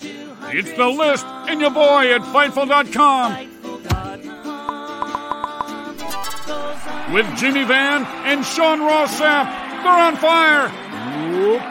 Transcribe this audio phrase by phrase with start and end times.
[0.00, 3.48] It's the list and your boy at Fightful.com.
[7.12, 9.82] With Jimmy Van and Sean Ross Sapp.
[9.82, 10.68] They're on fire.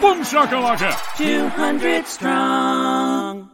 [0.01, 1.17] Boom shakalaka.
[1.17, 3.49] 200 strong.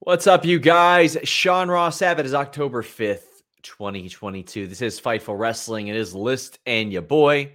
[0.00, 1.16] What's up, you guys?
[1.24, 2.18] Sean Ross Sapp.
[2.18, 4.66] It is October 5th, 2022.
[4.66, 5.88] This is Fightful Wrestling.
[5.88, 7.52] It is List and your boy.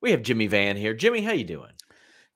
[0.00, 0.94] We have Jimmy Van here.
[0.94, 1.72] Jimmy, how you doing?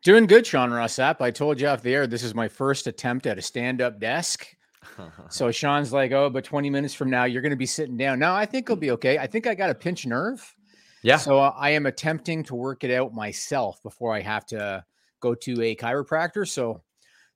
[0.04, 1.22] Doing good, Sean Ross Sapp.
[1.22, 4.46] I told you off the air, this is my first attempt at a stand-up desk.
[5.30, 8.18] so Sean's like, oh, but 20 minutes from now, you're going to be sitting down.
[8.18, 9.16] No, I think it'll be okay.
[9.16, 10.54] I think I got a pinch nerve.
[11.02, 11.16] Yeah.
[11.16, 14.84] So uh, I am attempting to work it out myself before I have to
[15.20, 16.46] go to a chiropractor.
[16.46, 16.82] So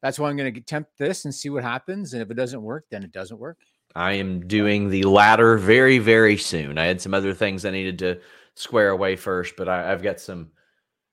[0.02, 2.12] that's why I'm going to attempt this and see what happens.
[2.12, 3.56] And if it doesn't work, then it doesn't work.
[3.94, 6.76] I am doing the latter very, very soon.
[6.76, 8.20] I had some other things I needed to
[8.56, 10.50] square away first, but I, I've got some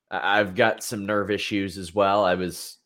[0.09, 2.23] I've got some nerve issues as well.
[2.23, 2.77] I was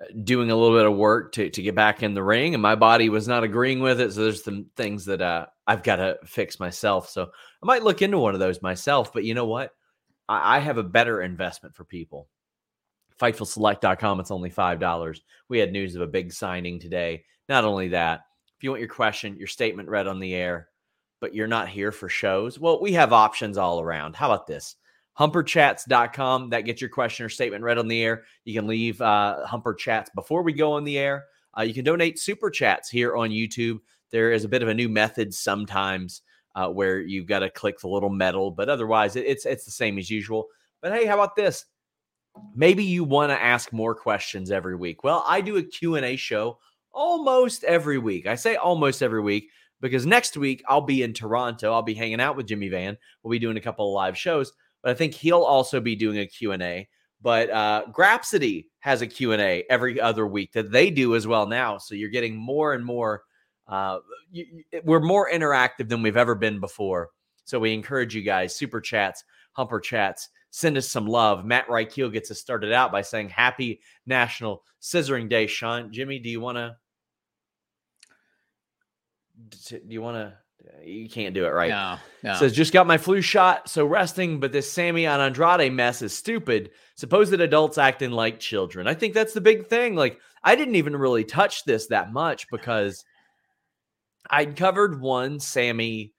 [0.00, 2.62] uh, doing a little bit of work to, to get back in the ring and
[2.62, 4.12] my body was not agreeing with it.
[4.12, 7.08] So there's some things that uh, I've got to fix myself.
[7.08, 9.70] So I might look into one of those myself, but you know what?
[10.28, 12.28] I, I have a better investment for people.
[13.20, 14.20] FightfulSelect.com.
[14.20, 15.20] It's only $5.
[15.48, 17.24] We had news of a big signing today.
[17.48, 18.22] Not only that,
[18.56, 20.68] if you want your question, your statement read on the air,
[21.20, 24.16] but you're not here for shows, well, we have options all around.
[24.16, 24.76] How about this?
[25.18, 26.50] humperchats.com.
[26.50, 28.24] That gets your question or statement read on the air.
[28.44, 31.24] You can leave uh, Humper Chats before we go on the air.
[31.56, 33.78] Uh, you can donate super chats here on YouTube.
[34.10, 36.22] There is a bit of a new method sometimes
[36.54, 39.70] uh, where you've got to click the little metal, but otherwise it, it's it's the
[39.70, 40.46] same as usual.
[40.82, 41.64] But hey, how about this?
[42.54, 45.04] Maybe you want to ask more questions every week.
[45.04, 46.58] Well, I do a Q&A show
[46.92, 48.26] almost every week.
[48.26, 49.50] I say almost every week
[49.80, 51.72] because next week I'll be in Toronto.
[51.72, 52.96] I'll be hanging out with Jimmy Van.
[53.22, 54.52] We'll be doing a couple of live shows
[54.84, 56.86] but I think he'll also be doing a Q&A.
[57.22, 61.78] But uh, Grapsody has a Q&A every other week that they do as well now.
[61.78, 63.22] So you're getting more and more.
[63.66, 64.00] Uh,
[64.30, 67.08] you, we're more interactive than we've ever been before.
[67.46, 71.46] So we encourage you guys, super chats, humper chats, send us some love.
[71.46, 75.90] Matt Reichel gets us started out by saying, Happy National Scissoring Day, Sean.
[75.92, 76.76] Jimmy, do you want to?
[79.70, 80.43] Do you want to?
[80.84, 81.70] You can't do it right.
[81.70, 82.34] No, no.
[82.38, 84.40] Says just got my flu shot, so resting.
[84.40, 86.70] But this Sammy on Andrade mess is stupid.
[86.94, 88.86] Supposed adults acting like children.
[88.86, 89.94] I think that's the big thing.
[89.94, 93.04] Like I didn't even really touch this that much because
[94.30, 96.12] I'd covered one Sammy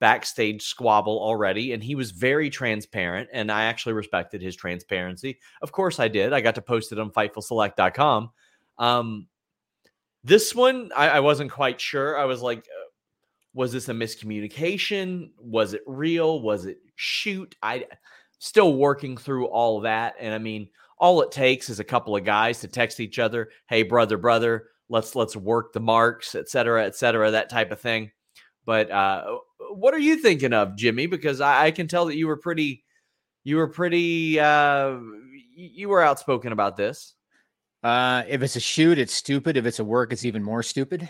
[0.00, 5.38] backstage squabble already, and he was very transparent, and I actually respected his transparency.
[5.62, 6.32] Of course, I did.
[6.32, 8.30] I got to post it on FightfulSelect.com.
[8.78, 9.28] Um,
[10.24, 12.18] this one, I, I wasn't quite sure.
[12.18, 12.66] I was like,
[13.54, 15.30] was this a miscommunication?
[15.38, 16.40] Was it real?
[16.40, 17.54] Was it shoot?
[17.62, 17.86] I
[18.38, 20.68] still working through all that, and I mean,
[20.98, 24.68] all it takes is a couple of guys to text each other, "Hey, brother, brother."
[24.88, 28.10] Let's let's work the marks, et cetera, et cetera, that type of thing.
[28.66, 29.38] But uh,
[29.70, 31.06] what are you thinking of, Jimmy?
[31.06, 32.84] Because I, I can tell that you were pretty,
[33.42, 34.98] you were pretty, uh,
[35.56, 37.14] you were outspoken about this.
[37.82, 39.56] Uh, if it's a shoot, it's stupid.
[39.56, 41.08] If it's a work, it's even more stupid.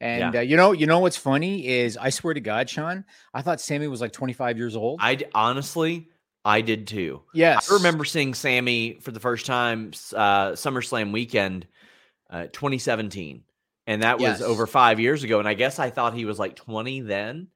[0.00, 0.40] And yeah.
[0.40, 3.04] uh, you know, you know what's funny is I swear to God, Sean,
[3.34, 5.00] I thought Sammy was like 25 years old.
[5.02, 6.08] I honestly,
[6.44, 7.22] I did too.
[7.34, 11.66] Yes, I remember seeing Sammy for the first time uh, SummerSlam weekend,
[12.30, 13.42] uh, 2017
[13.88, 14.42] and that was yes.
[14.42, 15.38] over five years ago.
[15.38, 17.48] And I guess I thought he was like 20 then.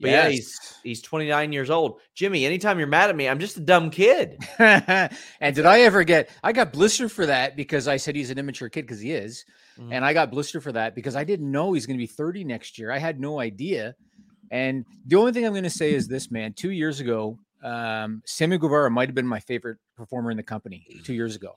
[0.00, 0.24] But yes.
[0.24, 2.00] yeah, he's he's 29 years old.
[2.12, 4.36] Jimmy, anytime you're mad at me, I'm just a dumb kid.
[4.58, 8.38] and did I ever get I got blistered for that because I said he's an
[8.38, 9.46] immature kid because he is.
[9.78, 9.92] Mm-hmm.
[9.92, 12.44] And I got blistered for that because I didn't know he's going to be 30
[12.44, 12.90] next year.
[12.90, 13.94] I had no idea.
[14.50, 16.52] And the only thing I'm going to say is this, man.
[16.52, 20.86] Two years ago, um, Sammy Guevara might have been my favorite performer in the company
[21.04, 21.52] two years ago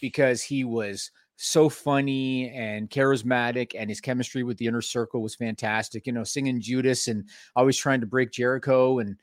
[0.00, 5.34] because he was so funny and charismatic, and his chemistry with the inner circle was
[5.34, 6.06] fantastic.
[6.06, 9.16] You know, singing Judas and always trying to break Jericho, and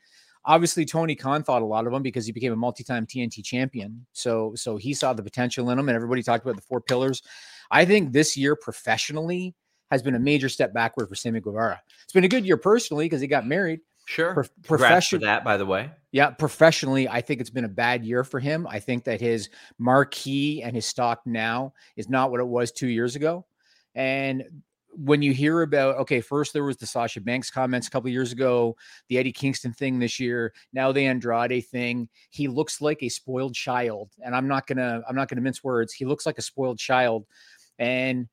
[0.44, 4.06] obviously Tony Khan thought a lot of him because he became a multi-time TNT champion.
[4.12, 7.22] So, so he saw the potential in him, and everybody talked about the four pillars.
[7.70, 9.54] I think this year professionally
[9.90, 11.80] has been a major step backward for Sammy Guevara.
[12.04, 14.34] It's been a good year personally because he got married, Sure.
[14.34, 15.90] Pro- profession- that, by the way.
[16.12, 18.66] Yeah, professionally, I think it's been a bad year for him.
[18.68, 22.88] I think that his marquee and his stock now is not what it was two
[22.88, 23.46] years ago.
[23.94, 24.44] And
[24.92, 28.32] when you hear about okay, first there was the Sasha Banks comments a couple years
[28.32, 28.76] ago,
[29.08, 32.08] the Eddie Kingston thing this year, now the Andrade thing.
[32.30, 35.92] He looks like a spoiled child, and I'm not gonna I'm not gonna mince words.
[35.92, 37.26] He looks like a spoiled child,
[37.80, 38.28] and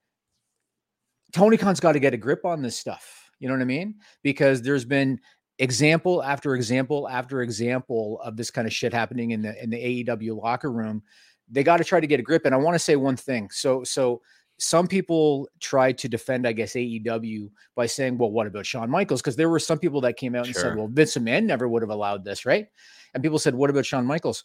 [1.31, 3.31] Tony Khan's got to get a grip on this stuff.
[3.39, 3.95] You know what I mean?
[4.21, 5.19] Because there's been
[5.59, 10.03] example after example after example of this kind of shit happening in the in the
[10.03, 11.01] AEW locker room.
[11.49, 12.45] They got to try to get a grip.
[12.45, 13.49] And I want to say one thing.
[13.49, 14.21] So so
[14.59, 19.21] some people tried to defend, I guess, AEW by saying, well, what about Shawn Michaels?
[19.21, 21.83] Because there were some people that came out and said, well, Vince McMahon never would
[21.83, 22.67] have allowed this, right?
[23.13, 24.43] And people said, what about Shawn Michaels?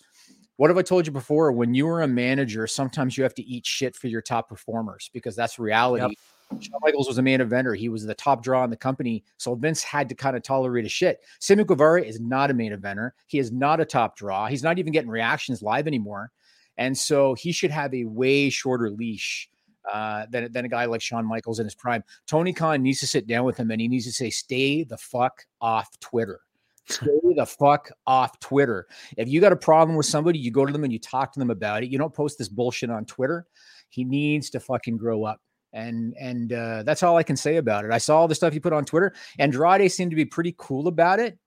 [0.56, 1.50] What have I told you before?
[1.52, 5.10] When you are a manager, sometimes you have to eat shit for your top performers
[5.12, 6.02] because that's reality.
[6.50, 6.62] Yep.
[6.62, 7.76] Shawn Michaels was a main eventer.
[7.76, 9.24] He was the top draw in the company.
[9.38, 11.20] So Vince had to kind of tolerate a shit.
[11.38, 13.12] Sammy Guevara is not a main eventer.
[13.26, 14.46] He is not a top draw.
[14.46, 16.30] He's not even getting reactions live anymore.
[16.76, 19.48] And so he should have a way shorter leash
[19.90, 22.04] uh, than, than a guy like Shawn Michaels in his prime.
[22.26, 24.96] Tony Khan needs to sit down with him and he needs to say, stay the
[24.98, 26.40] fuck off Twitter.
[26.88, 28.86] Stay the fuck off Twitter.
[29.16, 31.38] If you got a problem with somebody, you go to them and you talk to
[31.38, 31.90] them about it.
[31.90, 33.46] You don't post this bullshit on Twitter.
[33.88, 35.40] He needs to fucking grow up
[35.72, 37.90] and and uh, that's all I can say about it.
[37.90, 39.14] I saw all the stuff you put on Twitter.
[39.38, 41.38] Andrade seemed to be pretty cool about it,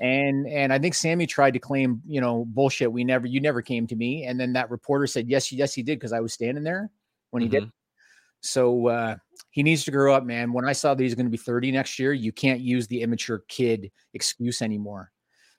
[0.00, 2.90] and and I think Sammy tried to claim you know bullshit.
[2.90, 5.82] We never you never came to me, and then that reporter said yes yes he
[5.82, 6.90] did because I was standing there
[7.30, 7.64] when he mm-hmm.
[7.64, 7.72] did.
[8.40, 9.16] So uh,
[9.50, 10.52] he needs to grow up, man.
[10.52, 13.02] When I saw that he's going to be 30 next year, you can't use the
[13.02, 15.12] immature kid excuse anymore.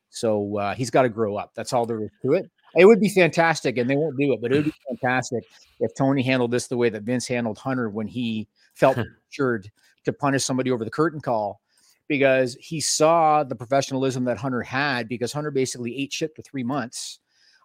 [0.09, 1.51] So uh, he's got to grow up.
[1.55, 2.49] That's all there is to it.
[2.75, 5.43] It would be fantastic, and they won't do it, but it would be fantastic
[5.79, 8.97] if Tony handled this the way that Vince handled Hunter when he felt
[9.31, 9.69] assured
[10.05, 11.61] to punish somebody over the curtain call
[12.07, 16.63] because he saw the professionalism that Hunter had because Hunter basically ate shit for three
[16.63, 17.19] months.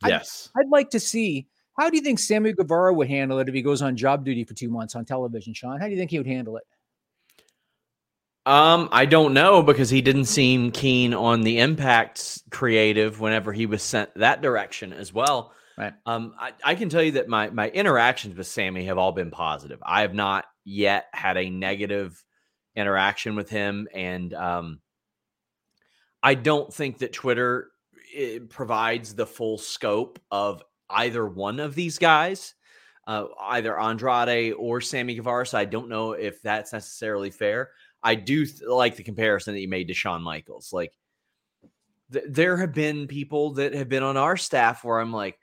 [0.04, 0.50] Yes.
[0.56, 1.46] I'd, I'd like to see
[1.78, 4.44] how do you think Sammy Guevara would handle it if he goes on job duty
[4.44, 5.80] for two months on television, Sean?
[5.80, 6.64] How do you think he would handle it?
[8.44, 13.66] Um, I don't know because he didn't seem keen on the impact creative whenever he
[13.66, 15.52] was sent that direction as well.
[15.78, 15.92] Right.
[16.04, 19.30] Um, I, I can tell you that my my interactions with Sammy have all been
[19.30, 19.78] positive.
[19.82, 22.22] I have not yet had a negative
[22.74, 24.80] interaction with him, and um,
[26.22, 27.70] I don't think that Twitter
[28.50, 30.62] provides the full scope of
[30.92, 32.54] either one of these guys,
[33.06, 35.46] uh, either Andrade or Sammy Guevara.
[35.46, 37.70] So I don't know if that's necessarily fair.
[38.02, 40.72] I do th- like the comparison that you made to Shawn Michaels.
[40.72, 40.92] Like,
[42.12, 45.38] th- there have been people that have been on our staff where I'm like,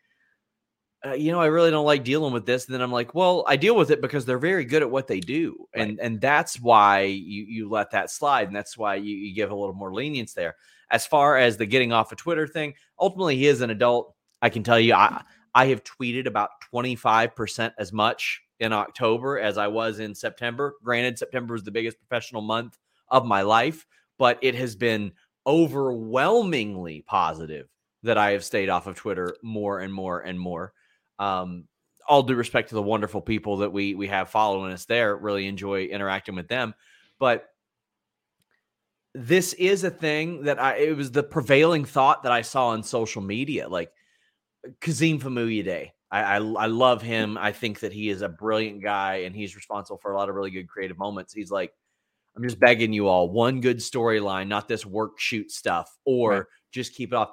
[1.05, 2.65] uh, you know, I really don't like dealing with this.
[2.65, 5.07] And then I'm like, well, I deal with it because they're very good at what
[5.07, 5.99] they do, and right.
[6.01, 9.55] and that's why you you let that slide, and that's why you, you give a
[9.55, 10.55] little more lenience there.
[10.91, 14.13] As far as the getting off a of Twitter thing, ultimately he is an adult.
[14.41, 19.39] I can tell you, I I have tweeted about 25 percent as much in October
[19.39, 20.75] as I was in September.
[20.83, 22.77] Granted, September was the biggest professional month
[23.07, 23.85] of my life,
[24.17, 25.13] but it has been
[25.47, 27.67] overwhelmingly positive
[28.03, 30.73] that I have stayed off of Twitter more and more and more.
[31.17, 31.65] Um,
[32.07, 35.47] all due respect to the wonderful people that we we have following us there, really
[35.47, 36.73] enjoy interacting with them.
[37.19, 37.45] But
[39.13, 42.83] this is a thing that I it was the prevailing thought that I saw on
[42.83, 43.91] social media, like
[44.81, 45.91] Kazim Famuyide.
[46.11, 47.37] I, I, I love him.
[47.37, 50.35] I think that he is a brilliant guy and he's responsible for a lot of
[50.35, 51.33] really good creative moments.
[51.33, 51.73] He's like,
[52.35, 56.43] I'm just begging you all, one good storyline, not this work shoot stuff, or right.
[56.71, 57.31] just keep it off.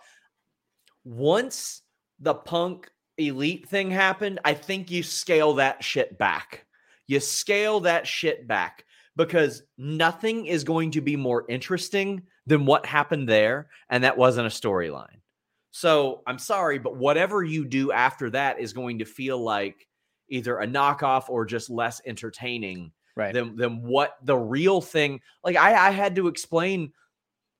[1.05, 1.83] Once
[2.19, 6.67] the punk elite thing happened, I think you scale that shit back.
[7.07, 12.85] You scale that shit back because nothing is going to be more interesting than what
[12.85, 13.69] happened there.
[13.89, 15.21] And that wasn't a storyline.
[15.71, 19.87] So I'm sorry, but whatever you do after that is going to feel like
[20.29, 23.35] either a knockoff or just less entertaining right.
[23.35, 25.21] than, than what the real thing.
[25.45, 26.93] Like I, I had to explain.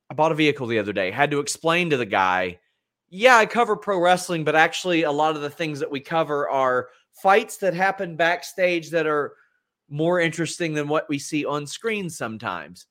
[0.09, 2.61] I bought a vehicle the other day, had to explain to the guy
[3.09, 6.49] yeah, I cover pro wrestling, but actually, a lot of the things that we cover
[6.49, 9.35] are fights that happen backstage that are
[9.89, 12.87] more interesting than what we see on screen sometimes.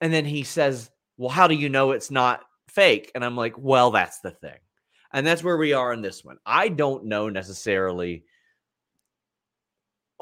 [0.00, 3.10] And then he says, Well, how do you know it's not fake?
[3.14, 4.58] And I'm like, Well, that's the thing.
[5.12, 6.38] And that's where we are in this one.
[6.46, 8.24] I don't know necessarily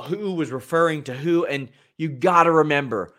[0.07, 1.47] who was referring to who.
[1.47, 3.15] And you got to remember,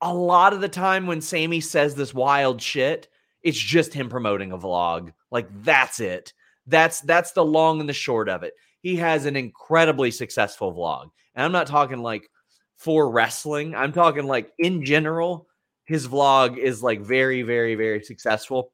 [0.00, 3.08] a lot of the time when Sammy says this wild shit,
[3.42, 5.12] it's just him promoting a vlog.
[5.30, 6.32] Like that's it.
[6.66, 8.54] That's that's the long and the short of it.
[8.80, 11.10] He has an incredibly successful vlog.
[11.34, 12.28] And I'm not talking like
[12.76, 13.74] for wrestling.
[13.74, 15.48] I'm talking like in general,
[15.90, 18.70] his vlog is like very very very successful.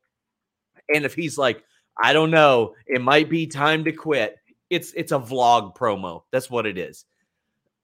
[0.95, 1.65] And if he's like,
[2.01, 4.37] I don't know, it might be time to quit.
[4.69, 6.25] It's it's a vlog promo.
[6.31, 7.07] That's what it is.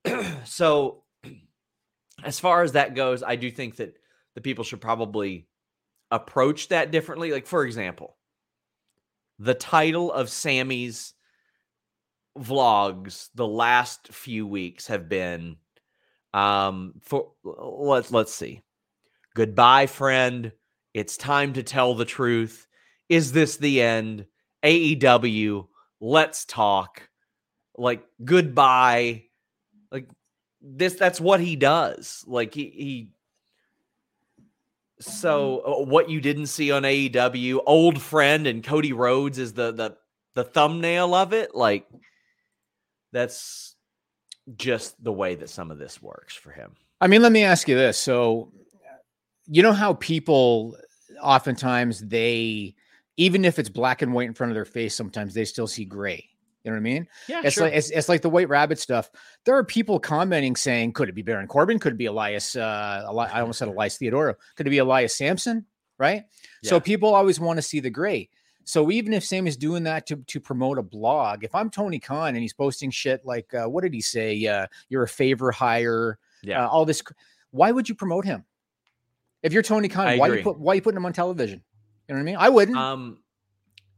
[0.44, 1.04] so
[2.22, 3.94] as far as that goes, I do think that
[4.34, 5.48] the people should probably
[6.10, 7.32] approach that differently.
[7.32, 8.18] Like, for example,
[9.38, 11.14] the title of Sammy's
[12.38, 15.56] vlogs the last few weeks have been
[16.34, 18.62] um for let's let's see
[19.34, 20.52] goodbye friend.
[20.94, 22.66] It's time to tell the truth.
[23.08, 24.26] Is this the end?
[24.64, 25.66] Aew
[26.02, 27.08] let's talk.
[27.76, 29.24] Like goodbye.
[29.90, 30.08] Like
[30.60, 32.24] this that's what he does.
[32.26, 33.10] Like he he
[35.00, 39.72] so uh, what you didn't see on AEW, old friend and Cody Rhodes is the
[39.72, 39.96] the
[40.34, 41.54] the thumbnail of it.
[41.54, 41.86] Like
[43.12, 43.74] that's
[44.56, 46.74] just the way that some of this works for him.
[47.00, 47.98] I mean, let me ask you this.
[47.98, 48.52] So
[49.46, 50.76] you know how people
[51.20, 52.74] oftentimes they
[53.16, 55.84] even if it's black and white in front of their face, sometimes they still see
[55.84, 56.28] gray.
[56.64, 57.08] You know what I mean?
[57.28, 57.64] Yeah, it's sure.
[57.64, 59.10] like it's, it's like the White Rabbit stuff.
[59.44, 61.78] There are people commenting saying, "Could it be Baron Corbin?
[61.78, 62.54] Could it be Elias?
[62.54, 64.34] Uh, Eli- I almost said Elias Theodorou.
[64.54, 65.66] Could it be Elias Samson?
[65.98, 66.22] Right?
[66.62, 66.70] Yeah.
[66.70, 68.28] So people always want to see the gray.
[68.64, 71.98] So even if Sam is doing that to to promote a blog, if I'm Tony
[71.98, 74.46] Khan and he's posting shit like, uh, what did he say?
[74.46, 76.18] Uh, you're a favor hire.
[76.42, 76.64] Yeah.
[76.64, 77.02] Uh, all this.
[77.50, 78.44] Why would you promote him?
[79.42, 81.62] If you're Tony Khan, why you put why you putting him on television?
[82.08, 82.36] You know what I mean?
[82.38, 82.76] I wouldn't.
[82.76, 83.18] Um.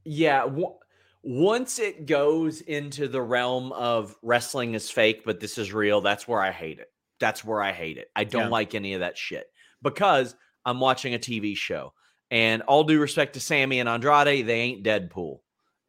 [0.04, 0.40] Yeah.
[0.42, 0.74] W-
[1.22, 6.28] once it goes into the realm of wrestling is fake, but this is real, that's
[6.28, 6.88] where I hate it.
[7.18, 8.10] That's where I hate it.
[8.14, 8.48] I don't yeah.
[8.48, 9.46] like any of that shit
[9.82, 10.34] because
[10.66, 11.94] I'm watching a TV show.
[12.30, 15.38] And all due respect to Sammy and Andrade, they ain't Deadpool.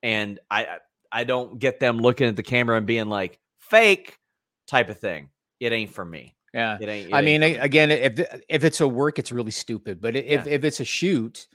[0.03, 0.77] And I
[1.11, 4.17] I don't get them looking at the camera and being like fake
[4.67, 5.29] type of thing.
[5.59, 6.34] It ain't for me.
[6.55, 6.77] Yeah.
[6.79, 7.09] It ain't.
[7.09, 10.01] It I mean, again, if if it's a work, it's really stupid.
[10.01, 10.53] But if yeah.
[10.53, 11.47] if it's a shoot,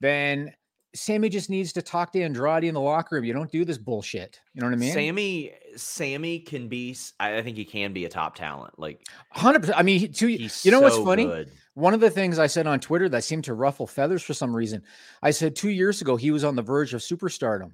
[0.00, 0.52] then
[0.92, 3.24] Sammy just needs to talk to Andrade in the locker room.
[3.24, 4.40] You don't do this bullshit.
[4.54, 4.92] You know what I mean?
[4.92, 6.96] Sammy, Sammy can be.
[7.20, 8.76] I think he can be a top talent.
[8.76, 9.78] Like hundred percent.
[9.78, 11.26] I mean, he, two, you know so what's funny?
[11.26, 11.52] Good.
[11.74, 14.54] One of the things I said on Twitter that seemed to ruffle feathers for some
[14.54, 14.82] reason.
[15.22, 17.70] I said two years ago he was on the verge of superstardom.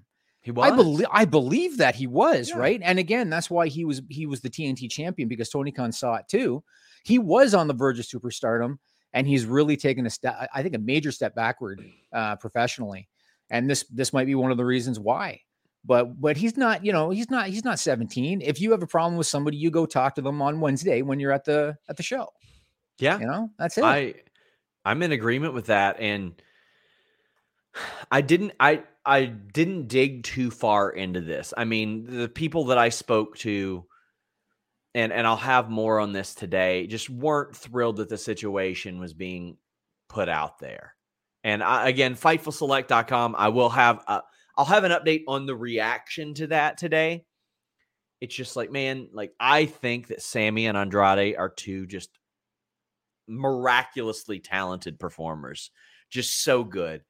[0.47, 0.73] He was.
[0.73, 1.07] I believe.
[1.13, 2.57] I believe that he was yeah.
[2.57, 2.81] right.
[2.83, 4.01] And again, that's why he was.
[4.09, 6.65] He was the TNT champion because Tony Khan saw it too.
[7.05, 8.79] He was on the verge of superstardom
[9.17, 13.09] and he's really taken a step i think a major step backward uh, professionally
[13.51, 15.41] and this this might be one of the reasons why
[15.85, 18.87] but but he's not you know he's not he's not 17 if you have a
[18.87, 21.97] problem with somebody you go talk to them on wednesday when you're at the at
[21.97, 22.29] the show
[22.99, 23.19] Yeah.
[23.19, 24.15] you know that's it I
[24.85, 26.41] I'm in agreement with that and
[28.11, 31.55] I didn't I I didn't dig too far into this.
[31.57, 33.87] I mean, the people that I spoke to
[34.97, 39.15] and and I'll have more on this today just weren't thrilled that the situation was
[39.15, 39.59] being
[40.09, 40.95] put out there.
[41.45, 44.23] And I, again, fightfulselect.com, I will have a,
[44.57, 47.25] I'll have an update on the reaction to that today.
[48.21, 52.09] It's just like, man, like I think that Sammy and Andrade are two just
[53.29, 55.71] miraculously talented performers,
[56.11, 57.03] just so good.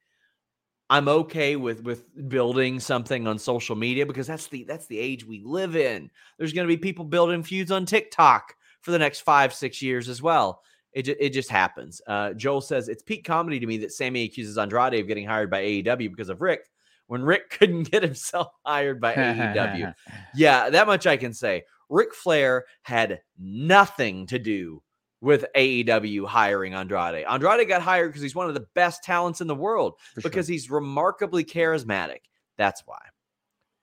[0.88, 5.24] I'm okay with with building something on social media because that's the that's the age
[5.26, 6.10] we live in.
[6.38, 10.08] There's going to be people building feuds on TikTok for the next five six years
[10.08, 10.62] as well.
[10.92, 12.00] It, ju- it just happens.
[12.06, 15.50] Uh, Joel says it's peak comedy to me that Sammy accuses Andrade of getting hired
[15.50, 16.70] by AEW because of Rick
[17.08, 19.94] when Rick couldn't get himself hired by AEW.
[20.34, 21.64] Yeah, that much I can say.
[21.88, 24.82] Ric Flair had nothing to do
[25.20, 27.24] with AEW hiring Andrade.
[27.28, 30.30] Andrade got hired because he's one of the best talents in the world For sure.
[30.30, 32.18] because he's remarkably charismatic.
[32.58, 32.98] That's why.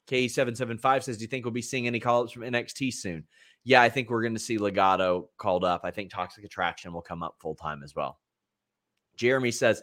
[0.09, 3.25] K775 says, Do you think we'll be seeing any call ups from NXT soon?
[3.63, 5.81] Yeah, I think we're going to see Legado called up.
[5.83, 8.19] I think Toxic Attraction will come up full time as well.
[9.15, 9.81] Jeremy says,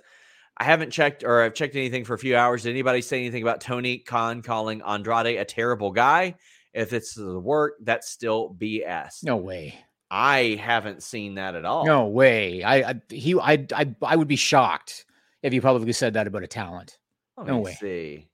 [0.58, 2.64] I haven't checked or I've checked anything for a few hours.
[2.64, 6.34] Did anybody say anything about Tony Khan calling Andrade a terrible guy?
[6.74, 9.24] If it's the work, that's still BS.
[9.24, 9.74] no way
[10.10, 11.86] I haven't seen that at all.
[11.86, 15.04] no way i, I he I, I i would be shocked
[15.42, 16.98] if you publicly said that about a talent
[17.36, 17.76] Let no me way.
[17.80, 18.28] See,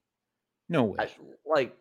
[0.68, 1.10] no way I,
[1.46, 1.76] like,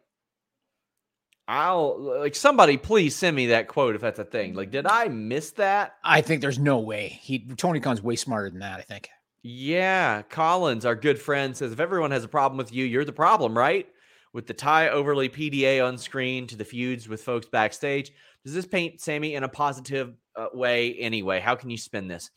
[1.47, 4.55] I'll like somebody please send me that quote if that's a thing.
[4.55, 5.95] Like, did I miss that?
[6.03, 8.79] I think there's no way he Tony Khan's way smarter than that.
[8.79, 9.09] I think.
[9.43, 13.13] Yeah, Collins, our good friend, says if everyone has a problem with you, you're the
[13.13, 13.87] problem, right?
[14.33, 18.11] With the tie overly PDA on screen to the feuds with folks backstage,
[18.45, 21.39] does this paint Sammy in a positive uh, way anyway?
[21.41, 22.29] How can you spin this?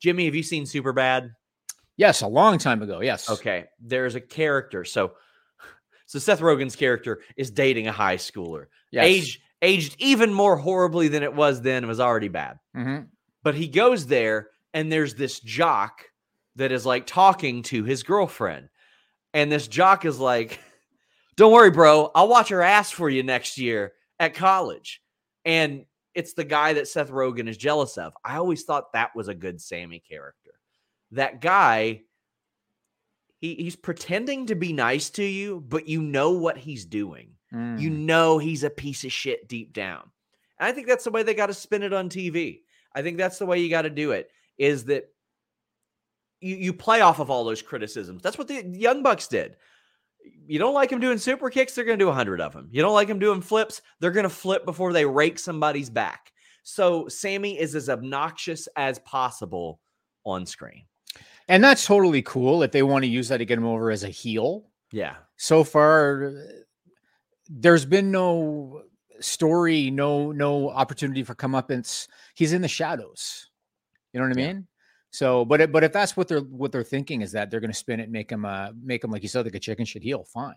[0.00, 1.30] Jimmy, have you seen Super Bad?
[1.96, 3.00] Yes, a long time ago.
[3.00, 3.28] Yes.
[3.28, 4.84] Okay, there's a character.
[4.86, 5.12] So,
[6.06, 9.04] so Seth Rogen's character is dating a high schooler, Yes.
[9.04, 11.84] aged aged even more horribly than it was then.
[11.84, 12.58] It was already bad.
[12.74, 13.08] Mhm.
[13.42, 16.06] But he goes there, and there's this jock
[16.56, 18.70] that is like talking to his girlfriend,
[19.34, 20.58] and this jock is like,
[21.36, 22.10] "Don't worry, bro.
[22.14, 25.02] I'll watch her ass for you next year at college."
[25.50, 25.84] And
[26.14, 28.12] it's the guy that Seth Rogen is jealous of.
[28.24, 30.52] I always thought that was a good Sammy character.
[31.12, 32.02] That guy,
[33.40, 37.32] he, he's pretending to be nice to you, but you know what he's doing.
[37.52, 37.58] You
[37.90, 37.98] Mm.
[38.06, 40.02] know he's a piece of shit deep down.
[40.58, 42.60] And I think that's the way they got to spin it on TV.
[42.94, 45.12] I think that's the way you got to do it is that
[46.40, 48.22] you, you play off of all those criticisms.
[48.22, 49.56] That's what the Young Bucks did.
[50.46, 52.68] You don't like them doing super kicks, they're going to do 100 of them.
[52.72, 56.32] You don't like them doing flips, they're going to flip before they rake somebody's back.
[56.62, 59.80] So Sammy is as obnoxious as possible
[60.24, 60.84] on screen.
[61.48, 64.04] And that's totally cool if they want to use that to get him over as
[64.04, 64.66] a heel.
[64.92, 65.16] Yeah.
[65.36, 66.32] So far,
[67.48, 68.82] there's been no
[69.20, 72.06] story, no no opportunity for comeuppance.
[72.34, 73.48] He's in the shadows.
[74.12, 74.66] You know what I mean?
[75.10, 77.72] So, but it, but if that's what they're what they're thinking is that they're going
[77.72, 80.02] to spin it, make them uh make them like you said like a chicken shit
[80.02, 80.24] heel.
[80.24, 80.54] Fine.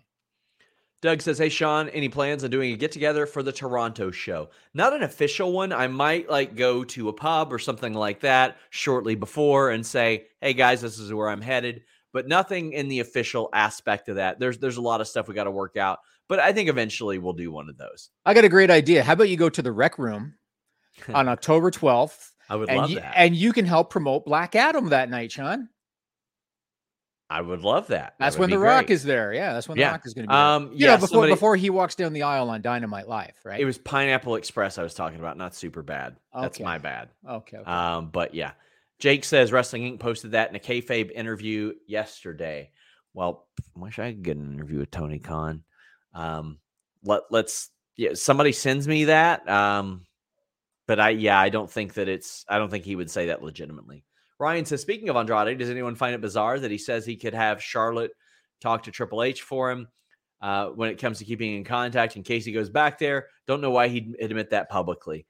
[1.01, 4.49] Doug says, Hey, Sean, any plans on doing a get together for the Toronto show?
[4.73, 5.73] Not an official one.
[5.73, 10.27] I might like go to a pub or something like that shortly before and say,
[10.39, 11.83] Hey, guys, this is where I'm headed.
[12.13, 14.39] But nothing in the official aspect of that.
[14.39, 15.99] There's there's a lot of stuff we got to work out.
[16.29, 18.11] But I think eventually we'll do one of those.
[18.25, 19.03] I got a great idea.
[19.03, 20.35] How about you go to the rec room
[21.13, 23.13] on October 12th I would and love you, that.
[23.15, 25.69] and you can help promote Black Adam that night, Sean.
[27.29, 28.13] I would love that.
[28.19, 28.93] That That's would when The Rock great.
[28.95, 29.34] is there.
[29.34, 29.88] Yeah, that's when Yeah.
[29.88, 30.36] The Rock is going to be.
[30.36, 30.73] Um, there.
[30.73, 33.60] You yeah, know, before somebody- before he walks down the aisle on Dynamite Live, right?
[33.60, 36.15] It was Pineapple Express I was talking about, not super bad.
[36.34, 36.63] That's Okay.
[36.63, 37.10] my bad.
[37.27, 37.58] okay.
[37.58, 37.71] okay.
[37.71, 38.51] Um, but yeah,
[38.99, 39.99] Jake says Wrestling Inc.
[39.99, 42.69] posted that in a kayfabe interview yesterday.
[43.15, 45.63] Well, I wish I could get an interview with Tony Khan.
[46.13, 46.60] Um,
[47.03, 49.47] let let's yeah, somebody sends me that.
[49.49, 50.06] Um,
[50.88, 53.43] but I yeah, I don't think that it's I don't think he would say that
[53.43, 54.04] legitimately.
[54.39, 57.34] Ryan says, speaking of Andrade, does anyone find it bizarre that he says he could
[57.34, 58.12] have Charlotte
[58.62, 59.88] talk to Triple H for him
[60.41, 63.28] uh, when it comes to keeping in contact in case he goes back there?
[63.48, 65.26] Don't know why he'd admit that publicly.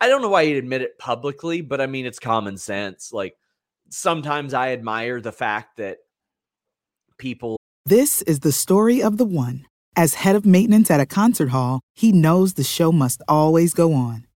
[0.00, 3.12] I don't know why he'd admit it publicly, but I mean, it's common sense.
[3.12, 3.36] Like
[3.90, 5.98] sometimes I admire the fact that
[7.18, 9.66] people This is the story of the one.
[9.98, 13.94] As head of maintenance at a concert hall, he knows the show must always go
[13.94, 14.25] on.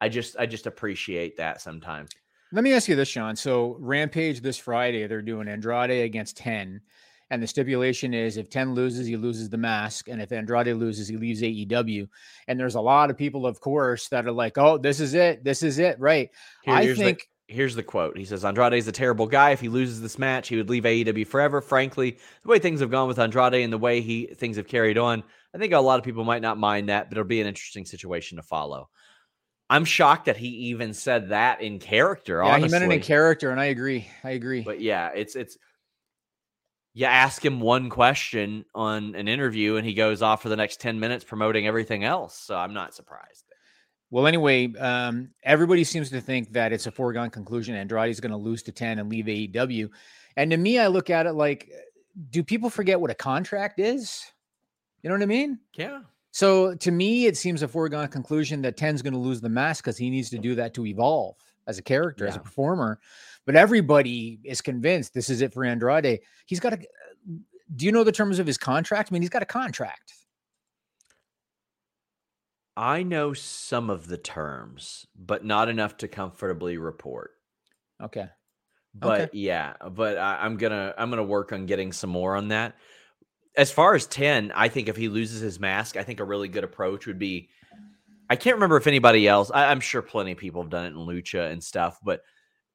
[0.00, 2.10] I just I just appreciate that sometimes.
[2.52, 3.34] Let me ask you this, Sean.
[3.34, 6.80] So Rampage this Friday, they're doing Andrade against 10.
[7.30, 10.08] And the stipulation is if 10 loses, he loses the mask.
[10.08, 12.08] And if Andrade loses, he leaves AEW.
[12.46, 15.42] And there's a lot of people, of course, that are like, oh, this is it.
[15.42, 15.98] This is it.
[15.98, 16.30] Right.
[16.62, 18.16] Here, I here's think the, here's the quote.
[18.16, 19.50] He says Andrade is a terrible guy.
[19.50, 21.60] If he loses this match, he would leave AEW forever.
[21.60, 24.96] Frankly, the way things have gone with Andrade and the way he things have carried
[24.96, 27.48] on, I think a lot of people might not mind that, but it'll be an
[27.48, 28.88] interesting situation to follow.
[29.68, 32.40] I'm shocked that he even said that in character.
[32.42, 32.68] yeah, honestly.
[32.68, 34.08] he meant it in character, and I agree.
[34.22, 34.62] I agree.
[34.62, 35.58] But yeah, it's it's
[36.96, 40.80] you ask him one question on an interview and he goes off for the next
[40.80, 42.38] 10 minutes promoting everything else.
[42.38, 43.44] So I'm not surprised.
[44.10, 47.74] Well, anyway, um, everybody seems to think that it's a foregone conclusion.
[47.74, 49.90] Andrade's going to lose to 10 and leave AEW.
[50.38, 51.70] And to me, I look at it like,
[52.30, 54.22] do people forget what a contract is?
[55.02, 55.58] You know what I mean?
[55.74, 56.00] Yeah.
[56.36, 59.82] So to me, it seems a foregone conclusion that 10's going to lose the mask
[59.82, 61.34] because he needs to do that to evolve
[61.66, 63.00] as a character, as a performer.
[63.46, 66.20] But everybody is convinced this is it for Andrade.
[66.44, 66.78] He's got a.
[67.74, 69.10] Do you know the terms of his contract?
[69.10, 70.12] I mean, he's got a contract.
[72.76, 77.30] I know some of the terms, but not enough to comfortably report.
[78.02, 78.28] Okay.
[78.92, 82.76] But yeah, but I, I'm gonna I'm gonna work on getting some more on that.
[83.56, 86.48] As far as ten, I think if he loses his mask, I think a really
[86.48, 87.48] good approach would be.
[88.28, 89.50] I can't remember if anybody else.
[89.54, 92.22] I, I'm sure plenty of people have done it in lucha and stuff, but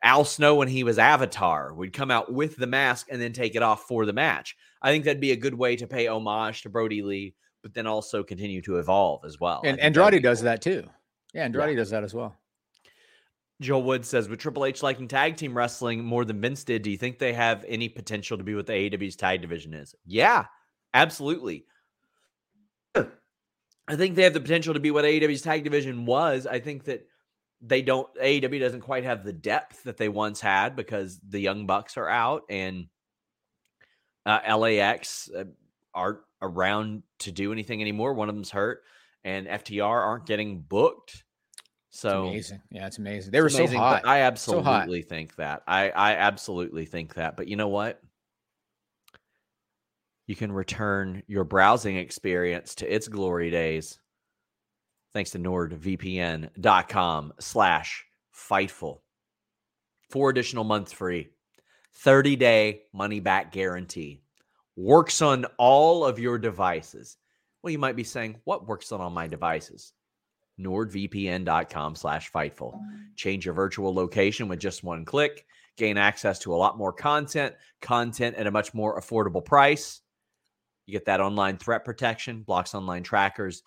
[0.04, 3.56] Al Snow when he was Avatar would come out with the mask and then take
[3.56, 4.56] it off for the match.
[4.82, 7.86] I think that'd be a good way to pay homage to Brodie Lee, but then
[7.86, 9.62] also continue to evolve as well.
[9.64, 10.46] And Andrade does cool.
[10.46, 10.88] that too.
[11.34, 12.36] Yeah, Andrade does that as well.
[13.62, 16.90] Joel Wood says, with Triple H liking tag team wrestling more than Vince did, do
[16.90, 19.94] you think they have any potential to be what the AEW's tag division is?
[20.04, 20.46] Yeah,
[20.94, 21.66] absolutely.
[23.88, 26.48] I think they have the potential to be what AEW's tag division was.
[26.48, 27.08] I think that
[27.62, 31.66] they don't, AEW doesn't quite have the depth that they once had because the Young
[31.66, 32.88] Bucks are out and
[34.26, 35.46] uh, LAX uh,
[35.94, 38.14] aren't around to do anything anymore.
[38.14, 38.84] One of them's hurt
[39.24, 41.24] and FTR aren't getting booked.
[41.90, 42.62] So It's amazing.
[42.72, 43.32] Yeah, it's amazing.
[43.32, 44.04] They were it's so amazing, hot.
[44.04, 44.76] but I So hot.
[44.84, 45.64] absolutely think that.
[45.68, 47.36] I I absolutely think that.
[47.36, 48.02] But you know what?
[50.32, 54.00] You can return your browsing experience to its glory days
[55.12, 59.00] thanks to nordvpn.com slash fightful.
[60.10, 61.32] Four additional months free.
[61.96, 64.22] 30 day money back guarantee.
[64.78, 67.18] Works on all of your devices.
[67.62, 69.92] Well, you might be saying, what works on all my devices?
[70.58, 72.80] nordvpn.com slash fightful
[73.18, 77.54] change your virtual location with just one click gain access to a lot more content
[77.82, 80.02] content at a much more affordable price
[80.92, 83.64] you get that online threat protection blocks online trackers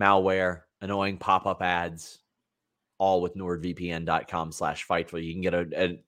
[0.00, 2.18] malware annoying pop-up ads
[2.98, 5.98] all with nordvpn.com slash fightful you can get a, a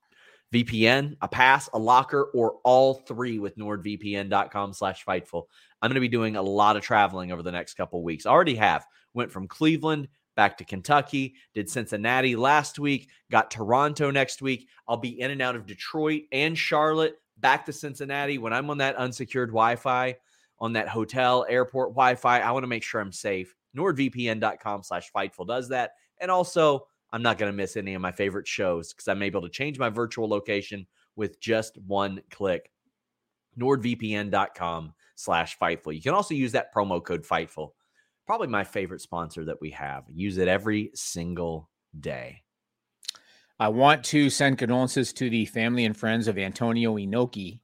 [0.53, 5.43] vpn a pass a locker or all three with nordvpn.com slash fightful
[5.81, 8.31] i'm going to be doing a lot of traveling over the next couple weeks I
[8.31, 14.41] already have went from Cleveland back to Kentucky, did Cincinnati last week, got Toronto next
[14.41, 14.69] week.
[14.87, 18.37] I'll be in and out of Detroit and Charlotte, back to Cincinnati.
[18.37, 20.15] When I'm on that unsecured Wi Fi,
[20.61, 23.53] on that hotel, airport Wi Fi, I want to make sure I'm safe.
[23.75, 25.91] NordVPN.com slash Fightful does that.
[26.21, 29.41] And also, I'm not going to miss any of my favorite shows because I'm able
[29.41, 32.71] to change my virtual location with just one click.
[33.59, 35.93] NordVPN.com slash Fightful.
[35.93, 37.71] You can also use that promo code Fightful
[38.31, 40.05] probably my favorite sponsor that we have.
[40.07, 41.69] Use it every single
[41.99, 42.41] day.
[43.59, 47.59] I want to send condolences to the family and friends of Antonio Inoki,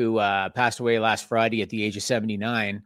[0.00, 2.82] who uh, passed away last Friday at the age of 79.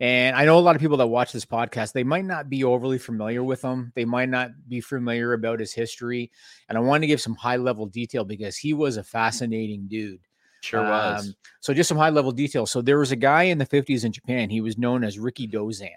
[0.00, 2.64] And I know a lot of people that watch this podcast, they might not be
[2.64, 3.92] overly familiar with him.
[3.94, 6.32] They might not be familiar about his history.
[6.68, 10.20] And I want to give some high level detail because he was a fascinating dude.
[10.62, 11.28] Sure was.
[11.28, 12.64] Um, so just some high level detail.
[12.64, 14.48] So there was a guy in the 50s in Japan.
[14.48, 15.90] He was known as Rikidozan.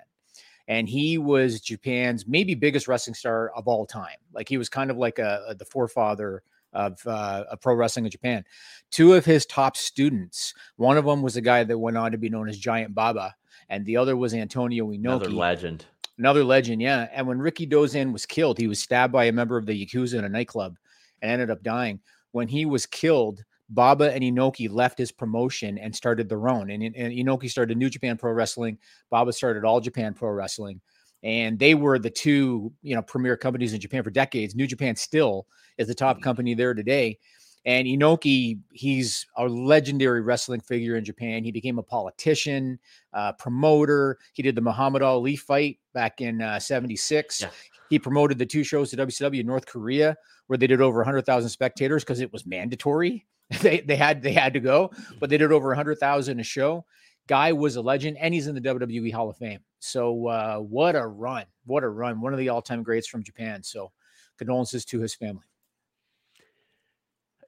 [0.67, 4.17] And he was Japan's maybe biggest wrestling star of all time.
[4.33, 6.43] Like he was kind of like a, a- the forefather
[6.77, 8.45] of uh, of pro wrestling in Japan.
[8.91, 12.17] Two of his top students, one of them was a guy that went on to
[12.17, 13.35] be known as Giant Baba,
[13.67, 15.85] and the other was Antonio Inoki Another legend.
[16.17, 17.07] another legend, yeah.
[17.11, 20.25] And when Rikidozan was killed, he was stabbed by a member of the Yakuza in
[20.25, 20.77] a nightclub
[21.21, 21.99] and ended up dying.
[22.31, 26.69] When he was killed, Baba and Inoki left his promotion and started their own.
[26.69, 28.77] And, and Inoki started New Japan Pro Wrestling.
[29.09, 30.79] Baba started All Japan Pro Wrestling.
[31.23, 34.55] And they were the two, you know, premier companies in Japan for decades.
[34.55, 36.23] New Japan still is the top mm-hmm.
[36.23, 37.17] company there today.
[37.65, 41.43] And Inoki, he's a legendary wrestling figure in Japan.
[41.43, 42.79] He became a politician,
[43.13, 44.17] uh, promoter.
[44.33, 47.41] He did the Muhammad Ali fight back in uh, 76.
[47.41, 47.49] Yeah.
[47.89, 50.15] He promoted the two shows to WCW in North Korea,
[50.47, 53.25] where they did over 100,000 spectators because it was mandatory.
[53.61, 56.85] they, they had they had to go, but they did over 100,000 a show.
[57.27, 59.59] Guy was a legend, and he's in the WWE Hall of Fame.
[59.79, 61.45] So uh, what a run!
[61.65, 62.21] What a run!
[62.21, 63.61] One of the all-time greats from Japan.
[63.63, 63.91] So
[64.37, 65.43] condolences to his family.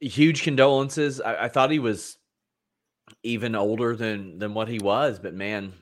[0.01, 1.21] Huge condolences.
[1.21, 2.17] I, I thought he was
[3.23, 5.73] even older than than what he was, but man,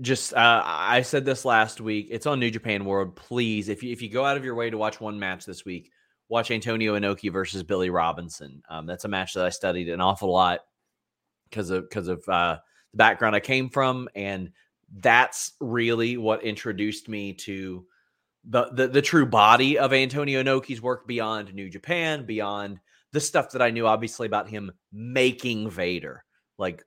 [0.00, 2.08] just uh, I said this last week.
[2.10, 3.16] It's on New Japan World.
[3.16, 5.64] Please, if you if you go out of your way to watch one match this
[5.64, 5.90] week,
[6.28, 8.62] watch Antonio Inoki versus Billy Robinson.
[8.68, 10.60] Um, that's a match that I studied an awful lot
[11.48, 12.58] because of because of uh,
[12.92, 14.52] the background I came from, and
[14.98, 17.86] that's really what introduced me to
[18.44, 22.80] the, the the true body of Antonio Inoki's work beyond New Japan, beyond
[23.12, 26.24] the stuff that I knew obviously about him making Vader,
[26.58, 26.84] like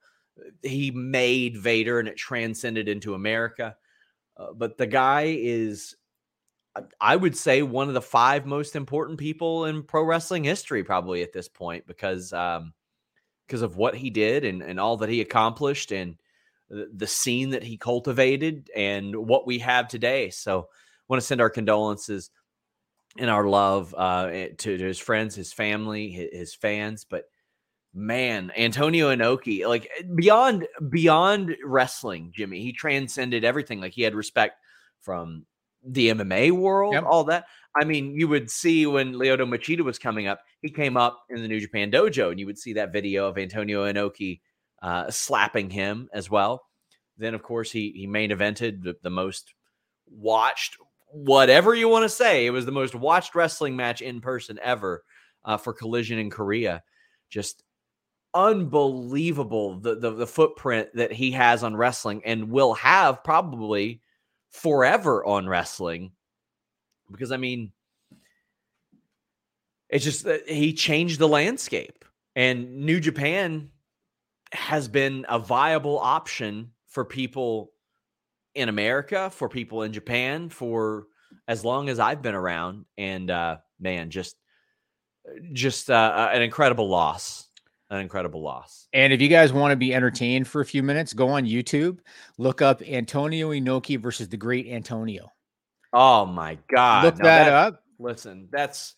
[0.62, 3.76] he made Vader and it transcended into America.
[4.38, 5.96] Uh, but the guy is,
[7.00, 11.22] I would say, one of the five most important people in pro wrestling history, probably
[11.24, 12.74] at this point, because um,
[13.48, 16.16] because of what he did and, and all that he accomplished and
[16.70, 20.30] the scene that he cultivated and what we have today.
[20.32, 22.32] So, I want to send our condolences
[23.18, 27.26] and our love uh, eh, to, to his friends, his family, his, his fans, but
[27.94, 33.80] man, Antonio Inoki, like eh, beyond beyond wrestling, Jimmy, he transcended everything.
[33.80, 34.60] Like he had respect
[35.02, 35.46] from
[35.84, 37.06] the MMA world, yep.
[37.06, 37.46] all that.
[37.76, 41.42] I mean, you would see when Lyoto Machida was coming up, he came up in
[41.42, 44.40] the New Japan Dojo, and you would see that video of Antonio Inoki
[44.82, 46.64] uh, slapping him as well.
[47.18, 49.54] Then, of course, he he main evented the, the most
[50.08, 52.46] watched, whatever you want to say.
[52.46, 55.04] It was the most watched wrestling match in person ever
[55.44, 56.84] uh, for Collision in Korea.
[57.30, 57.64] Just
[58.34, 64.02] unbelievable the, the, the footprint that he has on wrestling and will have probably
[64.52, 66.12] forever on wrestling
[67.12, 67.72] because I mean
[69.90, 73.70] it's just that he changed the landscape and New Japan
[74.52, 77.72] has been a viable option for people
[78.54, 81.08] in America, for people in Japan for
[81.48, 84.38] as long as I've been around and uh man just
[85.54, 87.50] just uh, an incredible loss
[87.90, 88.88] an incredible loss.
[88.94, 92.00] And if you guys want to be entertained for a few minutes, go on YouTube,
[92.38, 95.32] look up Antonio Inoki versus the Great Antonio.
[95.98, 97.06] Oh my God!
[97.06, 97.84] Look that, that, up.
[98.00, 98.96] Listen, that's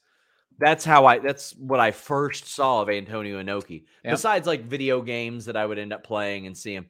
[0.58, 3.84] that's how I that's what I first saw of Antonio Inoki.
[4.04, 4.14] Yep.
[4.14, 6.88] Besides like video games that I would end up playing and see him.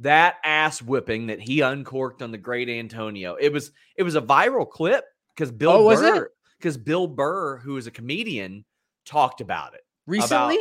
[0.00, 3.36] That ass whipping that he uncorked on the Great Antonio.
[3.40, 5.04] It was it was a viral clip
[5.36, 8.64] because Bill oh, Burr because Bill Burr, who is a comedian,
[9.04, 10.56] talked about it recently.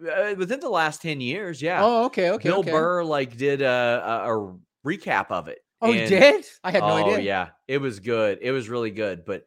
[0.00, 1.80] About, uh, within the last 10 years, yeah.
[1.82, 2.48] Oh, okay, okay.
[2.48, 2.70] Bill okay.
[2.70, 4.56] Burr like did a, a, a,
[4.86, 5.58] recap of it.
[5.80, 6.44] Oh, and, he did?
[6.64, 7.04] I had no idea.
[7.04, 7.24] oh, idea.
[7.24, 7.48] yeah.
[7.66, 8.38] It was good.
[8.42, 9.24] It was really good.
[9.24, 9.46] But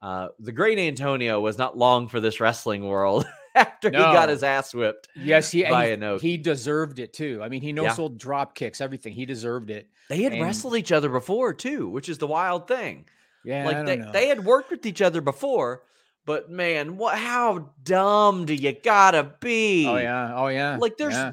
[0.00, 3.98] uh, the great Antonio was not long for this wrestling world after no.
[3.98, 5.08] he got his ass whipped.
[5.16, 6.20] Yes, he by he, a note.
[6.20, 7.40] he deserved it too.
[7.42, 7.92] I mean, he no yeah.
[7.92, 9.12] sold drop kicks, everything.
[9.12, 9.88] He deserved it.
[10.08, 10.42] They had and...
[10.42, 13.06] wrestled each other before too, which is the wild thing.
[13.44, 14.12] Yeah, like they, know.
[14.12, 15.82] they had worked with each other before,
[16.26, 17.18] but man, what?
[17.18, 19.86] How dumb do you gotta be?
[19.86, 20.76] Oh yeah, oh yeah.
[20.76, 21.14] Like there's.
[21.14, 21.32] Yeah.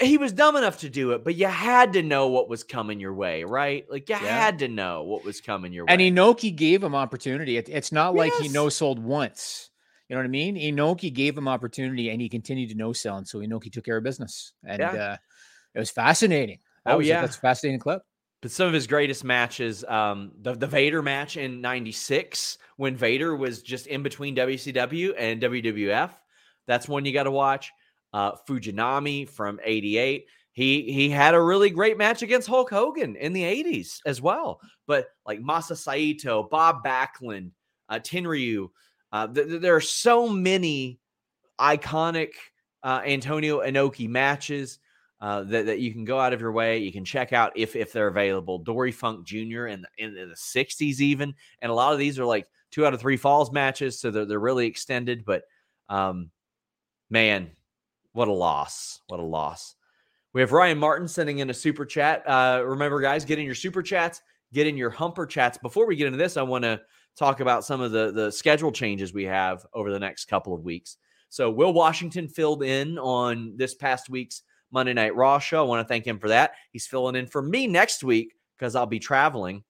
[0.00, 3.00] He was dumb enough to do it, but you had to know what was coming
[3.00, 3.84] your way, right?
[3.90, 4.20] Like you yeah.
[4.20, 5.92] had to know what was coming your way.
[5.92, 7.56] And Inoki gave him opportunity.
[7.56, 8.18] It, it's not yes.
[8.18, 9.70] like he no sold once.
[10.08, 10.56] You know what I mean?
[10.56, 13.96] Inoki gave him opportunity, and he continued to no sell, and so Inoki took care
[13.96, 14.92] of business, and yeah.
[14.92, 15.16] uh,
[15.74, 16.58] it was fascinating.
[16.84, 18.02] That oh was, yeah, that's a fascinating clip
[18.42, 23.34] but some of his greatest matches, um, the the Vader match in '96 when Vader
[23.34, 26.10] was just in between WCW and WWF.
[26.66, 27.70] That's one you got to watch.
[28.12, 30.26] Uh, Fujinami from '88.
[30.52, 34.60] He he had a really great match against Hulk Hogan in the '80s as well.
[34.86, 37.52] But like Masa Saito, Bob Backlund,
[37.88, 38.68] uh, Tenryu,
[39.12, 40.98] uh, th- th- there are so many
[41.58, 42.32] iconic
[42.82, 44.78] uh, Antonio Inoki matches
[45.20, 46.78] uh, that, that you can go out of your way.
[46.78, 48.58] You can check out if if they're available.
[48.58, 49.66] Dory Funk Jr.
[49.66, 52.92] in the, in the 60s even, and a lot of these are like two out
[52.92, 55.24] of three falls matches, so they're they're really extended.
[55.24, 55.44] But
[55.88, 56.30] um,
[57.08, 57.52] man,
[58.12, 59.00] what a loss!
[59.08, 59.74] What a loss.
[60.32, 62.22] We have Ryan Martin sending in a super chat.
[62.26, 64.22] Uh, remember, guys, get in your super chats,
[64.52, 65.58] get in your humper chats.
[65.58, 66.80] Before we get into this, I want to
[67.16, 70.64] talk about some of the the schedule changes we have over the next couple of
[70.64, 70.96] weeks.
[71.28, 75.64] So Will Washington filled in on this past week's Monday Night Raw show.
[75.64, 76.52] I want to thank him for that.
[76.72, 79.64] He's filling in for me next week because I'll be traveling.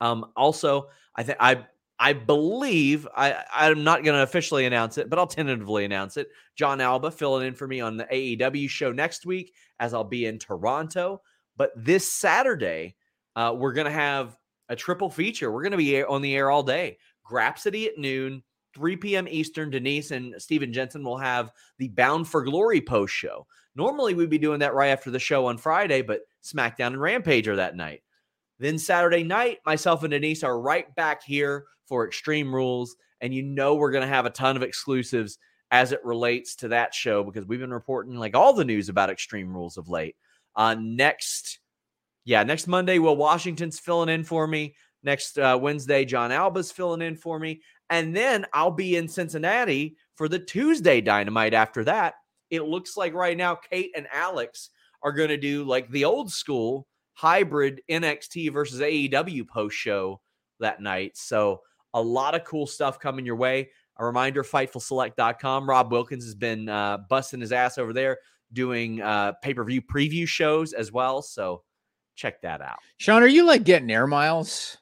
[0.00, 1.64] Um, also, I think I
[2.02, 6.30] I believe I I'm not going to officially announce it, but I'll tentatively announce it.
[6.56, 10.26] Jon Alba filling in for me on the AEW show next week as I'll be
[10.26, 11.22] in Toronto.
[11.56, 12.96] But this Saturday,
[13.36, 14.36] uh, we're going to have
[14.68, 15.52] a triple feature.
[15.52, 16.98] We're going to be on the air all day.
[17.24, 18.42] Grapsody at noon,
[18.74, 19.28] 3 p.m.
[19.28, 19.70] Eastern.
[19.70, 23.46] Denise and Steven Jensen will have the Bound for Glory post show.
[23.76, 27.46] Normally, we'd be doing that right after the show on Friday, but SmackDown and Rampage
[27.46, 28.02] are that night.
[28.58, 32.96] Then Saturday night, myself and Denise are right back here for Extreme Rules.
[33.20, 35.36] And you know, we're going to have a ton of exclusives
[35.70, 39.10] as it relates to that show because we've been reporting like all the news about
[39.10, 40.16] Extreme Rules of late.
[40.56, 41.58] Uh, next,
[42.24, 44.74] yeah, next Monday, Will Washington's filling in for me.
[45.02, 47.60] Next uh, Wednesday, Jon Alba's filling in for me.
[47.90, 52.14] And then I'll be in Cincinnati for the Tuesday Dynamite after that.
[52.48, 54.70] It looks like right now, Kate and Alex
[55.02, 60.22] are going to do like the old school hybrid NXT versus AEW post show
[60.58, 61.18] that night.
[61.18, 61.60] So
[61.94, 63.70] a lot of cool stuff coming your way.
[63.98, 65.68] A reminder FightfulSelect.com.
[65.68, 68.18] Rob Wilkins has been uh, busting his ass over there
[68.52, 71.22] doing uh, pay per view preview shows as well.
[71.22, 71.62] So
[72.14, 72.78] check that out.
[72.98, 74.78] Sean, are you like getting air miles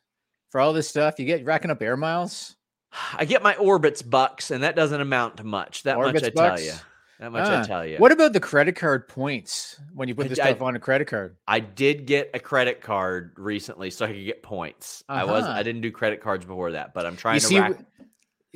[0.51, 1.19] for all this stuff?
[1.19, 2.57] You get racking up air miles?
[3.15, 5.85] I get my Orbitz bucks, and that doesn't amount to much.
[5.85, 6.63] That Orbitz much I bucks?
[6.63, 6.81] tell you.
[7.21, 7.63] That much I Ah.
[7.65, 7.99] tell you.
[7.99, 11.07] What about the credit card points when you put this I- stuff on a credit
[11.07, 11.37] card?
[11.47, 15.05] I did get a credit card recently so I could get points.
[15.09, 15.53] I was Uh-huh.
[15.53, 17.77] I didn't do credit cards before that, but I'm trying You to see, rack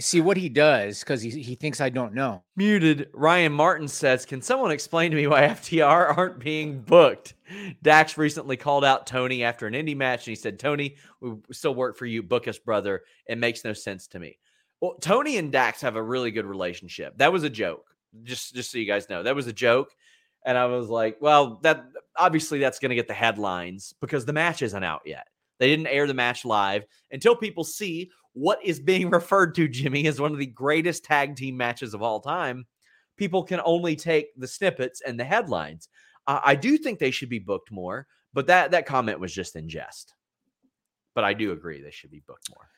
[0.00, 2.42] see what he does because he, he thinks I don't know.
[2.57, 3.11] muted.
[3.12, 7.35] Ryan Martin says, "Can someone explain to me why FTR aren't being booked?"
[7.83, 11.74] Dax recently called out Tony after an indie match, and he said, "Tony, we still
[11.74, 12.22] work for you.
[12.22, 13.05] Book us, brother.
[13.29, 14.38] It makes no sense to me."
[14.81, 17.16] Well, Tony and Dax have a really good relationship.
[17.18, 17.93] That was a joke.
[18.22, 19.90] Just just so you guys know, that was a joke.
[20.44, 21.85] And I was like, well, that
[22.16, 25.27] obviously that's going to get the headlines because the match isn't out yet.
[25.59, 30.07] They didn't air the match live until people see what is being referred to, Jimmy,
[30.07, 32.66] as one of the greatest tag team matches of all time.
[33.16, 35.88] People can only take the snippets and the headlines.
[36.27, 39.57] Uh, I do think they should be booked more, but that that comment was just
[39.57, 40.14] in jest.
[41.14, 42.68] But I do agree they should be booked more.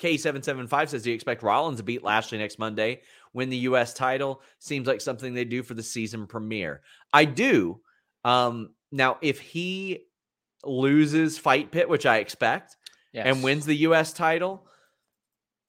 [0.00, 3.94] K775 says, Do you expect Rollins to beat Lashley next Monday, win the U.S.
[3.94, 4.42] title?
[4.58, 6.82] Seems like something they do for the season premiere.
[7.12, 7.80] I do.
[8.24, 10.04] Um, now, if he
[10.64, 12.76] loses Fight Pit, which I expect,
[13.26, 14.12] and wins the U.S.
[14.12, 14.66] title,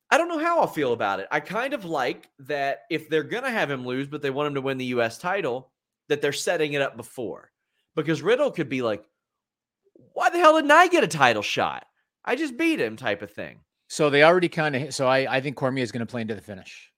[0.10, 1.28] I don't know how I'll feel about it.
[1.32, 4.48] I kind of like that if they're going to have him lose, but they want
[4.48, 5.18] him to win the U.S.
[5.18, 5.72] title,
[6.10, 7.52] that they're setting it up before.
[7.96, 9.04] Because Riddle could be like,
[10.14, 11.86] why the hell didn't I get a title shot?
[12.24, 13.60] I just beat him, type of thing.
[13.88, 14.94] So they already kind of.
[14.94, 16.92] So I, I think Cormier is going to play into the finish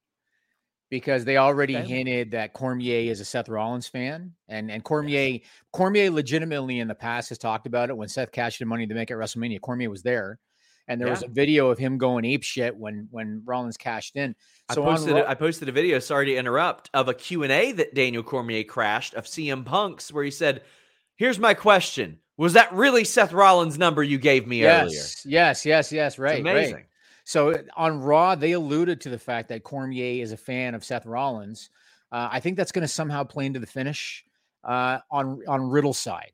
[0.90, 1.86] because they already Okay.
[1.86, 5.38] hinted that Cormier is a Seth Rollins fan, and and Cormier
[5.72, 8.94] Cormier legitimately in the past has talked about it when Seth cashed in money to
[8.94, 9.60] make at WrestleMania.
[9.60, 10.40] Cormier was there,
[10.88, 14.34] and there was a video of him going ape shit when when Rollins cashed in.
[14.72, 17.94] So I posted a- I posted a video, sorry to interrupt, of a Q&A that
[17.94, 20.62] Daniel Cormier crashed of CM Punk's where he said,
[21.16, 22.19] "Here's my question.
[22.40, 26.38] Was that really Seth Rollins' number you gave me earlier?" yes, yes, yes, yes, right,
[26.38, 26.52] It's right.
[26.52, 26.84] amazing.
[27.24, 30.82] So uh, on Raw, they alluded to the fact that Cormier is a fan of
[30.82, 31.68] Seth Rollins.
[32.10, 34.24] Uh, I think that's going to somehow play into the finish
[34.64, 36.32] uh, on on Riddle's side,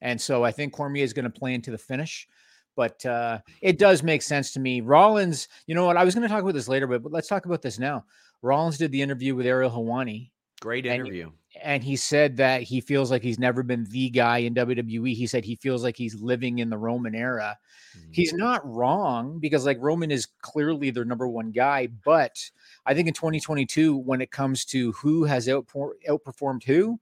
[0.00, 2.26] and so I think Cormier is going to play into the finish.
[2.74, 4.80] But uh, it does make sense to me.
[4.80, 5.98] Rollins, you know what?
[5.98, 8.06] I was going to talk about this later, but, but let's talk about this now.
[8.40, 10.30] Rollins did the interview with Ariel Helwani,
[10.62, 11.30] Great interview.
[11.62, 15.14] And he said that he feels like he's never been the guy in WWE.
[15.14, 17.56] He said he feels like he's living in the Roman era.
[17.96, 18.08] Mm-hmm.
[18.12, 22.38] He's not wrong because like Roman is clearly their number one guy, but
[22.86, 26.98] I think in 2022 when it comes to who has outpo- outperformed who,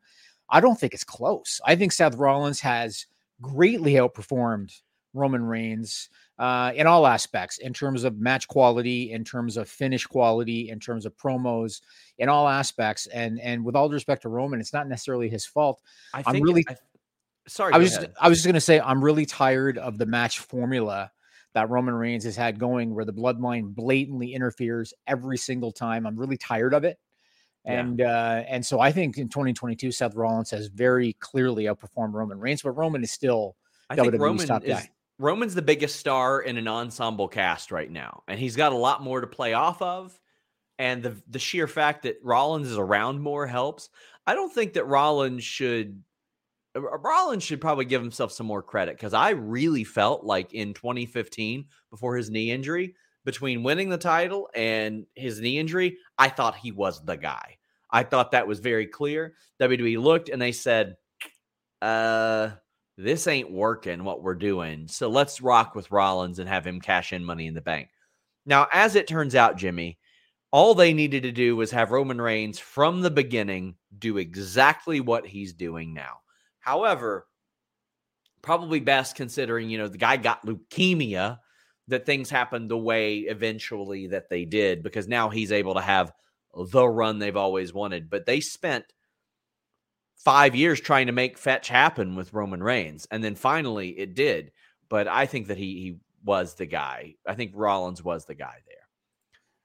[0.48, 1.60] I don't think it's close.
[1.64, 3.06] I think Seth Rollins has
[3.40, 4.80] greatly outperformed
[5.12, 10.06] Roman Reigns uh, in all aspects, in terms of match quality, in terms of finish
[10.06, 11.80] quality, in terms of promos,
[12.18, 13.06] in all aspects.
[13.08, 15.80] And and with all due respect to Roman, it's not necessarily his fault.
[16.14, 16.76] I I'm think really- I,
[17.46, 17.74] sorry.
[17.74, 18.14] I was ahead.
[18.20, 21.10] I was just gonna say I'm really tired of the match formula
[21.52, 26.06] that Roman Reigns has had going, where the bloodline blatantly interferes every single time.
[26.06, 26.98] I'm really tired of it.
[27.64, 27.80] Yeah.
[27.80, 32.38] And uh, and so I think in 2022, Seth Rollins has very clearly outperformed Roman
[32.38, 33.56] Reigns, but Roman is still
[33.90, 34.90] I think Roman top is guy.
[35.20, 39.02] Roman's the biggest star in an ensemble cast right now, and he's got a lot
[39.02, 40.18] more to play off of.
[40.78, 43.90] And the the sheer fact that Rollins is around more helps.
[44.26, 46.02] I don't think that Rollins should.
[46.74, 50.72] uh, Rollins should probably give himself some more credit because I really felt like in
[50.72, 52.94] 2015, before his knee injury,
[53.26, 57.58] between winning the title and his knee injury, I thought he was the guy.
[57.90, 59.34] I thought that was very clear.
[59.60, 60.96] WWE looked and they said,
[61.82, 62.50] uh,
[63.04, 64.88] this ain't working what we're doing.
[64.88, 67.88] So let's rock with Rollins and have him cash in money in the bank.
[68.46, 69.98] Now, as it turns out, Jimmy,
[70.50, 75.26] all they needed to do was have Roman Reigns from the beginning do exactly what
[75.26, 76.18] he's doing now.
[76.58, 77.26] However,
[78.42, 81.38] probably best considering, you know, the guy got leukemia,
[81.88, 86.12] that things happened the way eventually that they did, because now he's able to have
[86.72, 88.08] the run they've always wanted.
[88.08, 88.84] But they spent
[90.24, 93.06] five years trying to make fetch happen with Roman Reigns.
[93.10, 94.52] And then finally it did.
[94.88, 97.14] But I think that he he was the guy.
[97.26, 98.76] I think Rollins was the guy there.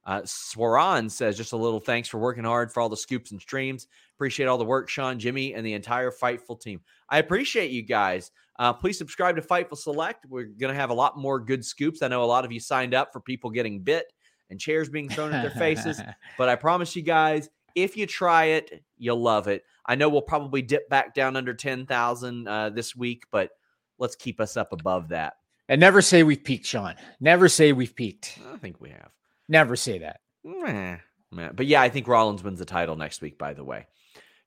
[0.06, 3.42] Uh, Swaran says, just a little thanks for working hard for all the scoops and
[3.42, 3.88] streams.
[4.16, 6.80] Appreciate all the work, Sean, Jimmy, and the entire Fightful team.
[7.10, 8.32] I appreciate you guys.
[8.60, 10.26] Uh, please subscribe to Fightful Select.
[10.30, 12.04] We're going to have a lot more good scoops.
[12.04, 14.06] I know a lot of you signed up for people getting bit
[14.52, 16.00] and chairs being thrown at their faces,
[16.38, 19.64] but I promise you guys, if you try it, you'll love it.
[19.86, 23.52] I know we'll probably dip back down under 10,000 uh, this week, but
[24.00, 25.34] let's keep us up above that.
[25.68, 26.96] And never say we've peaked, Sean.
[27.20, 28.38] Never say we've peaked.
[28.54, 29.10] I think we have.
[29.48, 30.22] Never say that.
[30.44, 30.98] Meh,
[31.32, 31.50] meh.
[31.54, 33.88] But yeah, I think Rollins wins the title next week, by the way.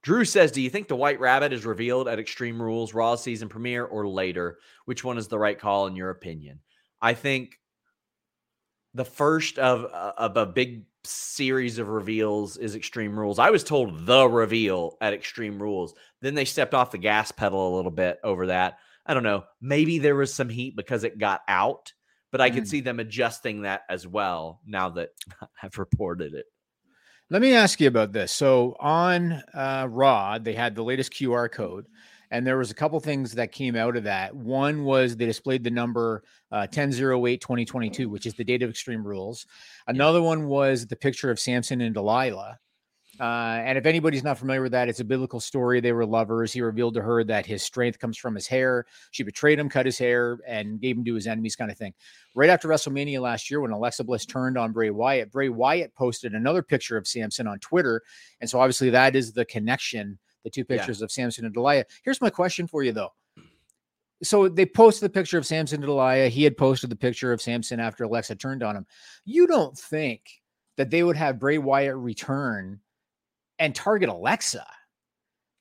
[0.02, 3.48] Drew says, Do you think the White Rabbit is revealed at Extreme Rules, Raw season
[3.48, 4.58] premiere, or later?
[4.84, 6.60] Which one is the right call in your opinion?
[7.00, 7.58] I think
[8.94, 13.38] the first of, uh, of a big series of reveals is Extreme Rules.
[13.38, 15.94] I was told the reveal at Extreme Rules.
[16.20, 18.78] Then they stepped off the gas pedal a little bit over that.
[19.06, 19.44] I don't know.
[19.60, 21.92] Maybe there was some heat because it got out
[22.30, 22.54] but I mm.
[22.54, 25.10] could see them adjusting that as well now that
[25.62, 26.46] I've reported it.
[27.30, 28.32] Let me ask you about this.
[28.32, 31.86] So on uh, Raw, they had the latest QR code,
[32.30, 34.34] and there was a couple things that came out of that.
[34.34, 36.22] One was they displayed the number
[36.52, 39.46] uh, 1008 2022, which is the date of Extreme Rules.
[39.86, 42.58] Another one was the picture of Samson and Delilah.
[43.20, 45.80] Uh, and if anybody's not familiar with that, it's a biblical story.
[45.80, 46.52] They were lovers.
[46.52, 48.86] He revealed to her that his strength comes from his hair.
[49.10, 51.94] She betrayed him, cut his hair, and gave him to his enemies, kind of thing.
[52.36, 56.34] Right after WrestleMania last year, when Alexa Bliss turned on Bray Wyatt, Bray Wyatt posted
[56.34, 58.02] another picture of Samson on Twitter.
[58.40, 61.04] And so obviously that is the connection, the two pictures yeah.
[61.04, 61.84] of Samson and Delilah.
[62.04, 63.12] Here's my question for you, though.
[63.36, 63.44] Hmm.
[64.22, 66.28] So they posted the picture of Samson and Delilah.
[66.28, 68.86] He had posted the picture of Samson after Alexa turned on him.
[69.24, 70.22] You don't think
[70.76, 72.80] that they would have Bray Wyatt return
[73.58, 74.64] and target Alexa.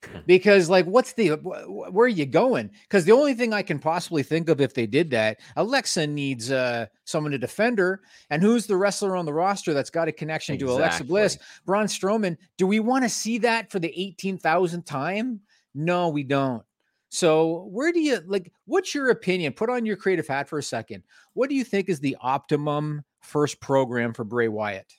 [0.28, 2.70] Because, like, what's the where are you going?
[2.84, 6.52] Because the only thing I can possibly think of if they did that, Alexa needs
[6.52, 8.02] uh, someone to defend her.
[8.30, 10.76] And who's the wrestler on the roster that's got a connection exactly.
[10.76, 11.38] to Alexa Bliss?
[11.66, 12.38] Braun Strowman.
[12.58, 15.40] Do we want to see that for the 18,000th time?
[15.74, 16.64] No, we don't.
[17.10, 18.52] So, where do you like?
[18.66, 19.54] What's your opinion?
[19.54, 21.04] Put on your creative hat for a second.
[21.34, 24.94] What do you think is the optimum first program for Bray Wyatt?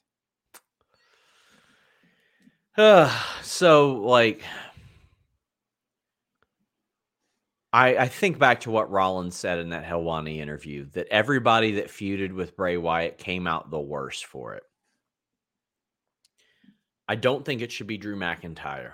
[2.79, 4.43] uh, so like
[7.73, 11.89] I, I think back to what Rollins said in that Helwani interview that everybody that
[11.89, 14.63] feuded with Bray Wyatt came out the worse for it.
[17.07, 18.93] I don't think it should be Drew McIntyre.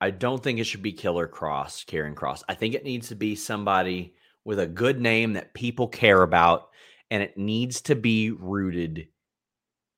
[0.00, 2.44] I don't think it should be Killer Cross, Karrion Cross.
[2.48, 4.14] I think it needs to be somebody
[4.44, 6.68] with a good name that people care about,
[7.10, 9.08] and it needs to be rooted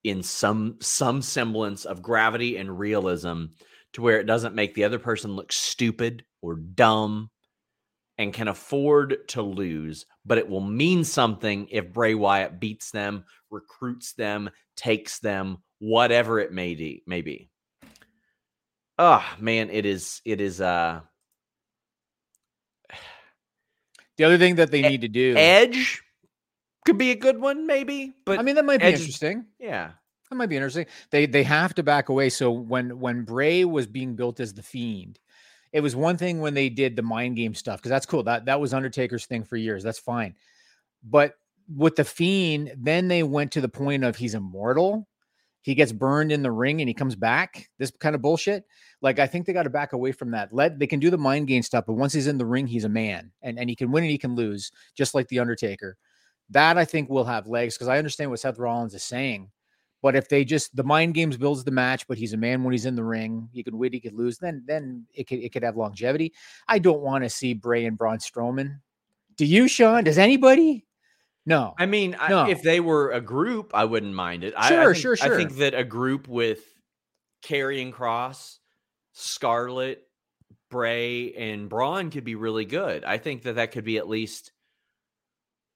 [0.05, 3.47] in some some semblance of gravity and realism
[3.93, 7.30] to where it doesn't make the other person look stupid or dumb
[8.18, 13.24] and can afford to lose, but it will mean something if Bray Wyatt beats them,
[13.51, 17.03] recruits them, takes them, whatever it may be.
[17.07, 17.49] May be.
[18.99, 20.20] Oh man, it is.
[20.24, 20.61] It is.
[20.61, 21.01] Uh,
[24.16, 26.03] the other thing that they need to do, Edge
[26.84, 28.12] could be a good one, maybe.
[28.26, 29.45] But I mean, that might be Edge, interesting.
[29.61, 29.93] Yeah,
[30.28, 30.86] that might be interesting.
[31.11, 32.28] They they have to back away.
[32.30, 35.20] So when when Bray was being built as the Fiend,
[35.72, 38.22] it was one thing when they did the mind game stuff because that's cool.
[38.22, 39.82] That that was Undertaker's thing for years.
[39.82, 40.34] That's fine.
[41.02, 41.34] But
[41.74, 45.06] with the Fiend, then they went to the point of he's immortal.
[45.62, 47.68] He gets burned in the ring and he comes back.
[47.78, 48.64] This kind of bullshit.
[49.02, 50.52] Like I think they got to back away from that.
[50.52, 52.84] Let they can do the mind game stuff, but once he's in the ring, he's
[52.84, 55.96] a man, and and he can win and he can lose, just like the Undertaker.
[56.50, 59.50] That I think will have legs because I understand what Seth Rollins is saying.
[60.01, 62.72] But if they just the mind games builds the match, but he's a man when
[62.72, 65.53] he's in the ring, he could win, he could lose, then then it could it
[65.53, 66.32] could have longevity.
[66.68, 68.80] I don't want to see Bray and Braun Strowman.
[69.36, 70.05] Do you, Sean?
[70.05, 70.84] Does anybody?
[71.46, 71.74] No.
[71.78, 72.40] I mean, no.
[72.40, 74.55] I, if they were a group, I wouldn't mind it.
[74.66, 75.34] Sure, I, I think, sure, sure.
[75.34, 76.61] I think that a group with
[77.42, 78.59] Karrion Cross,
[79.12, 80.03] Scarlet,
[80.70, 83.05] Bray, and Braun could be really good.
[83.05, 84.53] I think that that could be at least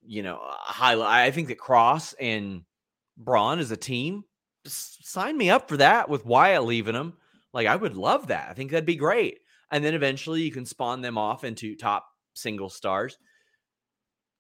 [0.05, 1.27] you know, highlight.
[1.27, 2.63] I think that Cross and
[3.17, 4.25] Braun as a team,
[4.67, 7.15] sign me up for that with Wyatt leaving them.
[7.53, 8.49] Like I would love that.
[8.51, 9.39] I think that'd be great.
[9.71, 13.17] And then eventually you can spawn them off into top single stars.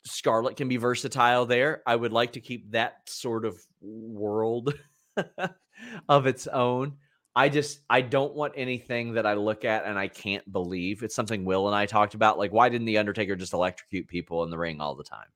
[0.05, 1.83] Scarlet can be versatile there.
[1.87, 4.75] I would like to keep that sort of world
[6.09, 6.97] of its own.
[7.35, 11.03] I just I don't want anything that I look at and I can't believe.
[11.03, 12.39] It's something Will and I talked about.
[12.39, 15.29] Like, why didn't the Undertaker just electrocute people in the ring all the time?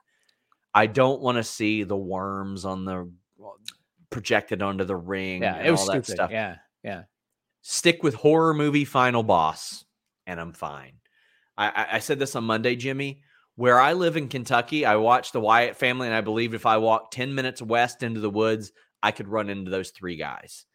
[0.74, 3.10] I don't want to see the worms on the
[4.10, 5.42] projected onto the ring.
[5.42, 6.06] Yeah, it was all stupid.
[6.06, 6.30] stuff.
[6.30, 7.02] Yeah, yeah.
[7.62, 9.84] Stick with horror movie final boss,
[10.26, 10.94] and I'm fine.
[11.58, 13.22] I, I said this on Monday, Jimmy.
[13.56, 16.76] Where I live in Kentucky, I watch the Wyatt family, and I believed if I
[16.76, 18.70] walked 10 minutes west into the woods,
[19.02, 20.66] I could run into those three guys.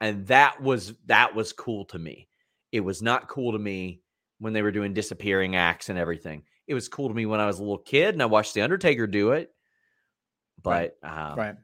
[0.00, 2.28] And that was that was cool to me.
[2.72, 4.00] It was not cool to me
[4.38, 6.44] when they were doing disappearing acts and everything.
[6.66, 8.62] It was cool to me when I was a little kid and I watched The
[8.62, 9.50] Undertaker do it.
[10.62, 11.30] But right.
[11.30, 11.54] Um, right.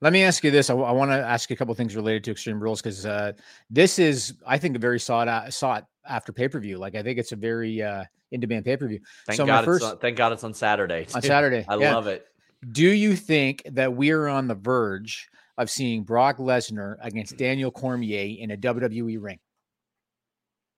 [0.00, 0.70] Let me ask you this.
[0.70, 3.32] I, I want to ask you a couple things related to Extreme Rules because uh,
[3.68, 6.78] this is, I think, a very sought out, sought after pay per view.
[6.78, 9.00] Like I think it's a very uh, in demand pay per view.
[9.26, 11.04] Thank so God, first, on, thank God it's on Saturday.
[11.04, 11.16] Too.
[11.16, 11.94] On Saturday, I yeah.
[11.94, 12.26] love it.
[12.72, 17.70] Do you think that we are on the verge of seeing Brock Lesnar against Daniel
[17.70, 19.38] Cormier in a WWE ring?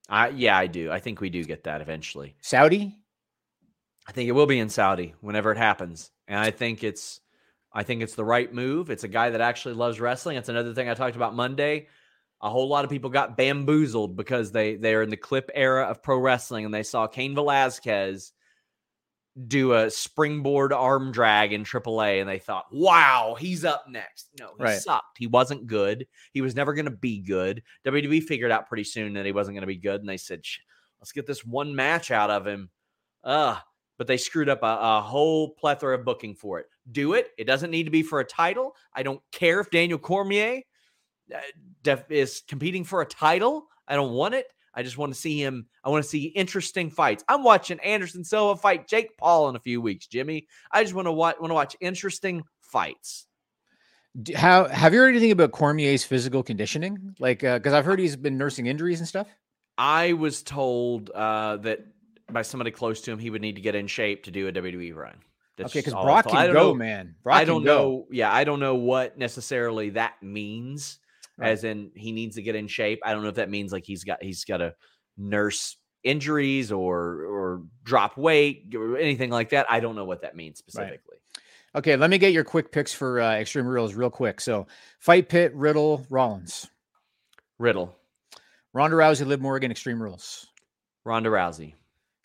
[0.08, 0.90] I yeah, I do.
[0.90, 2.36] I think we do get that eventually.
[2.40, 2.96] Saudi?
[4.06, 6.10] I think it will be in Saudi whenever it happens.
[6.26, 7.20] And I think it's
[7.72, 8.90] I think it's the right move.
[8.90, 10.36] It's a guy that actually loves wrestling.
[10.36, 11.86] It's another thing I talked about Monday
[12.42, 16.02] a whole lot of people got bamboozled because they they're in the clip era of
[16.02, 18.32] pro wrestling and they saw Cain Velasquez
[19.46, 24.52] do a springboard arm drag in AAA and they thought, "Wow, he's up next." No,
[24.56, 24.80] he right.
[24.80, 25.18] sucked.
[25.18, 26.06] He wasn't good.
[26.32, 27.62] He was never going to be good.
[27.86, 30.42] WWE figured out pretty soon that he wasn't going to be good, and they said,
[30.98, 32.70] "Let's get this one match out of him."
[33.22, 33.58] Uh,
[33.98, 36.66] but they screwed up a, a whole plethora of booking for it.
[36.90, 37.30] Do it.
[37.38, 38.74] It doesn't need to be for a title.
[38.94, 40.62] I don't care if Daniel Cormier
[41.34, 43.66] uh, is competing for a title.
[43.86, 44.46] I don't want it.
[44.74, 45.66] I just want to see him.
[45.84, 47.24] I want to see interesting fights.
[47.28, 50.46] I'm watching Anderson Silva fight Jake Paul in a few weeks, Jimmy.
[50.70, 53.26] I just want to watch want to watch interesting fights.
[54.34, 57.14] How have you heard anything about Cormier's physical conditioning?
[57.18, 59.28] Like, because uh, I've heard he's been nursing injuries and stuff.
[59.78, 61.86] I was told uh, that
[62.30, 64.52] by somebody close to him, he would need to get in shape to do a
[64.52, 65.14] WWE run.
[65.60, 67.14] That's okay, because Brock can go, know, man.
[67.22, 68.06] Brock I don't know.
[68.10, 70.98] Yeah, I don't know what necessarily that means
[71.36, 71.50] right.
[71.50, 73.00] as in he needs to get in shape.
[73.04, 74.74] I don't know if that means like he's got he's got to
[75.18, 79.66] nurse injuries or or drop weight or anything like that.
[79.70, 80.98] I don't know what that means specifically.
[81.10, 81.78] Right.
[81.80, 84.40] Okay, let me get your quick picks for uh, Extreme Rules real quick.
[84.40, 84.66] So,
[84.98, 86.68] fight pit, Riddle, Rollins,
[87.58, 87.96] Riddle,
[88.72, 90.48] Ronda Rousey, Liv Morgan, Extreme Rules,
[91.04, 91.74] Ronda Rousey.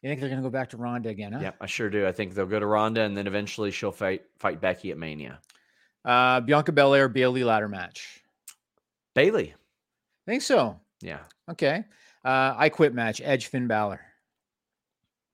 [0.06, 1.34] You think they're going to go back to Ronda again?
[1.34, 1.40] Huh?
[1.42, 2.06] Yeah, I sure do.
[2.06, 5.40] I think they'll go to Ronda, and then eventually she'll fight fight Becky at Mania.
[6.06, 8.24] Uh, Bianca Belair, Bayley ladder match.
[9.16, 9.56] Bayley.
[10.28, 10.80] Think so.
[11.02, 11.22] Yeah.
[11.50, 11.86] Okay.
[12.24, 13.20] Uh, I quit match.
[13.24, 14.00] Edge Finn Balor.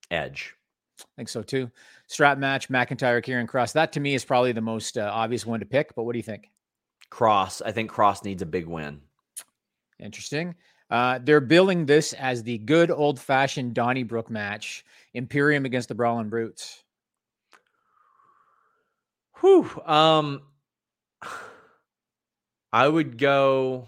[0.09, 0.55] Edge.
[1.01, 1.69] I think so too.
[2.07, 2.69] Strap match.
[2.69, 3.74] McIntyre Karrion Cross.
[3.74, 5.93] That to me is probably the most uh, obvious one to pick.
[5.95, 6.49] But what do you think?
[7.09, 7.61] Cross.
[7.61, 9.01] I think Cross needs a big win.
[9.99, 10.55] Interesting.
[10.92, 14.86] Uh, they're billing this as the good old fashioned Donnybrook match.
[15.14, 16.84] Imperium against the Brawling Brutes.
[19.39, 19.70] Whew.
[19.86, 20.42] Um.
[22.74, 23.88] I would go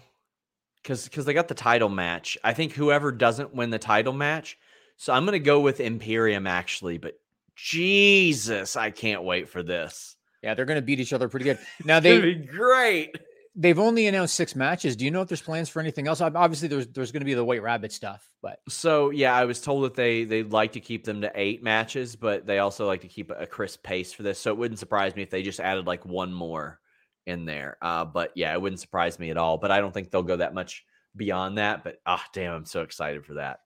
[0.82, 2.36] because because they got the title match.
[2.44, 4.58] I think whoever doesn't win the title match.
[4.96, 7.18] So I'm gonna go with Imperium actually, but
[7.56, 10.16] Jesus, I can't wait for this.
[10.42, 11.58] Yeah, they're gonna beat each other pretty good.
[11.84, 13.16] Now they be great.
[13.56, 14.96] They've only announced six matches.
[14.96, 16.20] Do you know if there's plans for anything else?
[16.20, 19.60] Obviously, there's there's going to be the White Rabbit stuff, but so yeah, I was
[19.60, 23.02] told that they they like to keep them to eight matches, but they also like
[23.02, 24.40] to keep a crisp pace for this.
[24.40, 26.80] So it wouldn't surprise me if they just added like one more
[27.26, 27.76] in there.
[27.80, 29.58] Uh, but yeah, it wouldn't surprise me at all.
[29.58, 30.84] But I don't think they'll go that much
[31.16, 31.84] beyond that.
[31.84, 33.60] But ah, oh, damn, I'm so excited for that.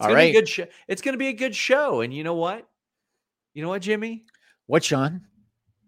[0.00, 0.66] It's all right, good show.
[0.88, 2.00] It's going to be a good show.
[2.00, 2.66] And you know what?
[3.54, 4.24] You know what, Jimmy?
[4.66, 5.22] What, Sean?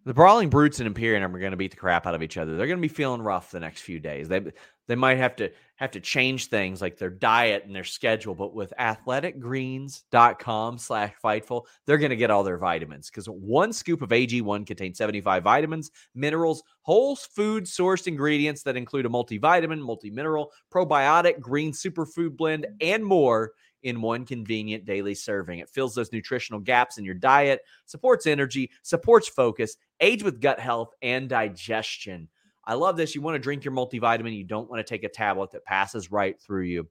[0.07, 2.57] The Brawling Brutes and Imperium are going to beat the crap out of each other.
[2.57, 4.29] They're going to be feeling rough the next few days.
[4.29, 4.53] They
[4.87, 8.55] they might have to have to change things like their diet and their schedule, but
[8.55, 14.11] with athleticgreens.com slash fightful, they're going to get all their vitamins because one scoop of
[14.11, 21.41] AG1 contains 75 vitamins, minerals, whole food sourced ingredients that include a multivitamin, multi-mineral, probiotic,
[21.41, 23.53] green superfood blend, and more
[23.85, 25.61] in one convenient daily serving.
[25.61, 30.61] It fills those nutritional gaps in your diet, supports energy, supports focus, aids with gut
[30.61, 32.29] health and digestion.
[32.65, 33.15] I love this.
[33.15, 36.11] You want to drink your multivitamin, you don't want to take a tablet that passes
[36.11, 36.89] right through you.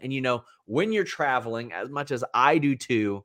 [0.00, 3.24] And you know, when you're traveling, as much as I do too,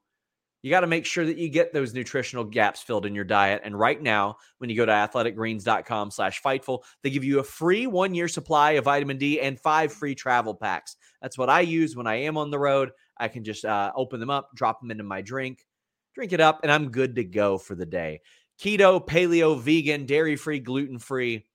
[0.61, 3.61] You got to make sure that you get those nutritional gaps filled in your diet.
[3.63, 7.87] And right now, when you go to athleticgreens.com slash fightful, they give you a free
[7.87, 10.97] one year supply of vitamin D and five free travel packs.
[11.21, 12.91] That's what I use when I am on the road.
[13.17, 15.65] I can just uh, open them up, drop them into my drink,
[16.13, 18.21] drink it up, and I'm good to go for the day.
[18.61, 21.47] Keto, paleo, vegan, dairy free, gluten free.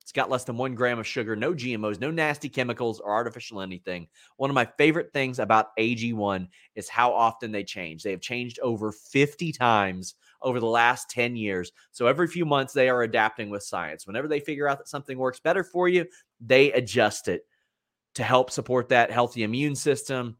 [0.00, 3.60] It's got less than one gram of sugar, no GMOs, no nasty chemicals or artificial
[3.60, 4.08] anything.
[4.38, 8.02] One of my favorite things about AG1 is how often they change.
[8.02, 11.72] They have changed over 50 times over the last 10 years.
[11.92, 14.06] So every few months, they are adapting with science.
[14.06, 16.06] Whenever they figure out that something works better for you,
[16.40, 17.46] they adjust it
[18.14, 20.38] to help support that healthy immune system,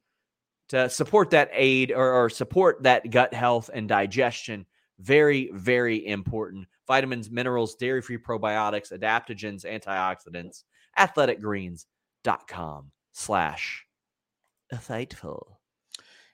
[0.70, 4.64] to support that aid or, or support that gut health and digestion.
[5.01, 10.64] Very, very important vitamins, minerals, dairy free probiotics, adaptogens, antioxidants.
[10.98, 13.86] Athleticgreens.com slash
[14.74, 15.57] Fightful.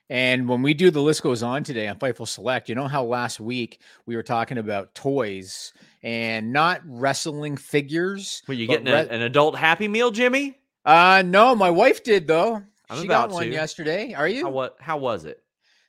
[0.09, 3.03] And when we do the list goes on today on Fightful Select, you know how
[3.03, 8.41] last week we were talking about toys and not wrestling figures.
[8.47, 10.57] Were you getting re- a, an adult Happy Meal, Jimmy?
[10.85, 12.63] Uh no, my wife did though.
[12.89, 13.51] I'm she got one to.
[13.51, 14.13] yesterday.
[14.13, 14.45] Are you?
[14.45, 14.77] How, what?
[14.79, 15.43] How was it?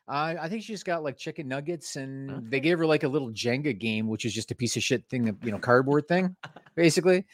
[0.08, 2.46] Uh, I think she just got like chicken nuggets, and okay.
[2.48, 5.04] they gave her like a little Jenga game, which is just a piece of shit
[5.08, 6.34] thing, you know, cardboard thing,
[6.74, 7.26] basically.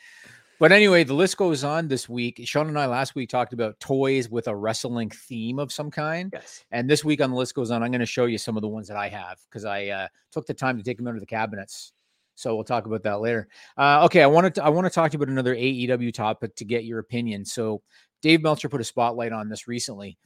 [0.58, 2.40] But anyway, the list goes on this week.
[2.44, 6.30] Sean and I last week talked about toys with a wrestling theme of some kind.
[6.32, 6.64] Yes.
[6.70, 8.62] And this week on the list goes on, I'm going to show you some of
[8.62, 11.14] the ones that I have because I uh, took the time to take them out
[11.14, 11.92] of the cabinets.
[12.36, 13.48] So we'll talk about that later.
[13.76, 16.54] Uh, okay, I wanted to I want to talk to you about another AEW topic
[16.56, 17.44] to get your opinion.
[17.44, 17.82] So
[18.22, 20.18] Dave Meltzer put a spotlight on this recently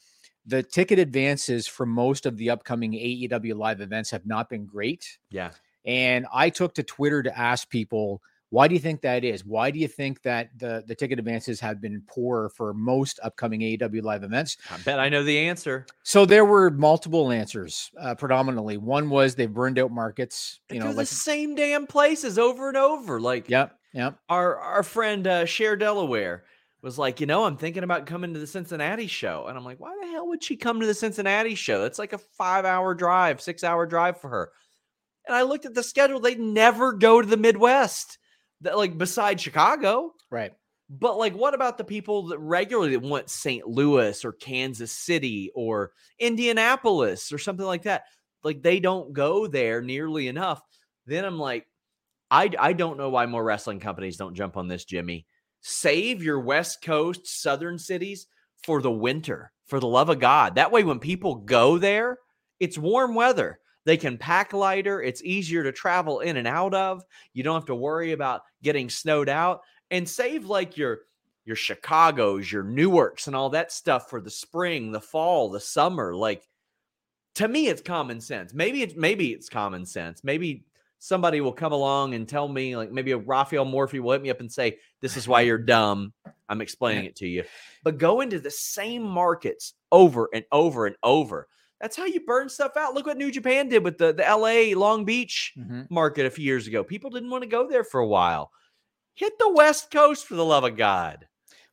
[0.48, 5.18] the ticket advances for most of the upcoming AEW live events have not been great.
[5.30, 5.50] Yeah.
[5.84, 9.44] And I took to Twitter to ask people, why do you think that is?
[9.44, 13.60] Why do you think that the, the ticket advances have been poor for most upcoming
[13.60, 14.56] AEW live events?
[14.70, 15.84] I bet I know the answer.
[16.02, 17.90] So there were multiple answers.
[18.00, 20.60] Uh, predominantly, one was they burned out markets.
[20.70, 23.20] You know, like the same damn places over and over.
[23.20, 24.18] Like, yep, yep.
[24.30, 26.44] Our our friend uh, Share Delaware
[26.82, 29.46] was like, you know, I'm thinking about coming to the Cincinnati show.
[29.48, 31.82] And I'm like, why the hell would she come to the Cincinnati show?
[31.82, 34.52] That's like a five hour drive, six hour drive for her.
[35.26, 36.20] And I looked at the schedule.
[36.20, 38.18] They never go to the Midwest,
[38.60, 40.14] that like beside Chicago.
[40.30, 40.52] Right.
[40.88, 43.66] But like, what about the people that regularly want St.
[43.66, 48.04] Louis or Kansas City or Indianapolis or something like that?
[48.42, 50.62] Like they don't go there nearly enough.
[51.06, 51.66] Then I'm like,
[52.30, 55.26] I I don't know why more wrestling companies don't jump on this, Jimmy
[55.60, 58.26] save your West Coast southern cities
[58.64, 60.54] for the winter, for the love of God.
[60.54, 62.18] That way, when people go there,
[62.60, 63.60] it's warm weather.
[63.84, 65.00] They can pack lighter.
[65.00, 67.02] It's easier to travel in and out of.
[67.32, 71.00] You don't have to worry about getting snowed out and save like your
[71.44, 76.14] your Chicago's, your Newark's and all that stuff for the spring, the fall, the summer.
[76.14, 76.46] Like
[77.36, 78.52] to me it's common sense.
[78.52, 80.22] Maybe it's maybe it's common sense.
[80.22, 80.66] Maybe
[80.98, 84.30] somebody will come along and tell me, like maybe a Raphael Morphy will hit me
[84.30, 86.12] up and say, This is why you're dumb.
[86.48, 87.44] I'm explaining it to you.
[87.84, 91.48] But go into the same markets over and over and over.
[91.80, 92.94] That's how you burn stuff out.
[92.94, 95.82] Look what New Japan did with the, the LA Long Beach mm-hmm.
[95.90, 96.82] market a few years ago.
[96.82, 98.50] People didn't want to go there for a while.
[99.14, 101.26] Hit the West Coast for the love of God.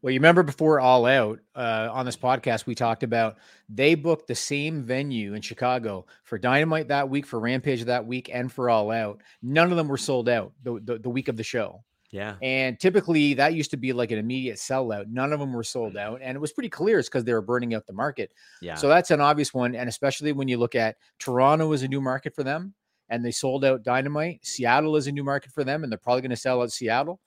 [0.06, 3.38] Well, you remember before All Out uh, on this podcast, we talked about
[3.70, 8.30] they booked the same venue in Chicago for Dynamite that week, for Rampage that week,
[8.32, 9.24] and for All Out.
[9.42, 11.84] None of them were sold out the, the, the week of the show.
[12.12, 12.36] Yeah.
[12.44, 15.08] And typically that used to be like an immediate sellout.
[15.08, 16.20] None of them were sold out.
[16.22, 18.32] And it was pretty clear it's because they were burning out the market.
[18.62, 18.76] Yeah.
[18.76, 19.74] So that's an obvious one.
[19.74, 22.76] And especially when you look at Toronto is a new market for them
[23.10, 24.46] and they sold out Dynamite.
[24.46, 27.20] Seattle is a new market for them and they're probably going to sell out Seattle.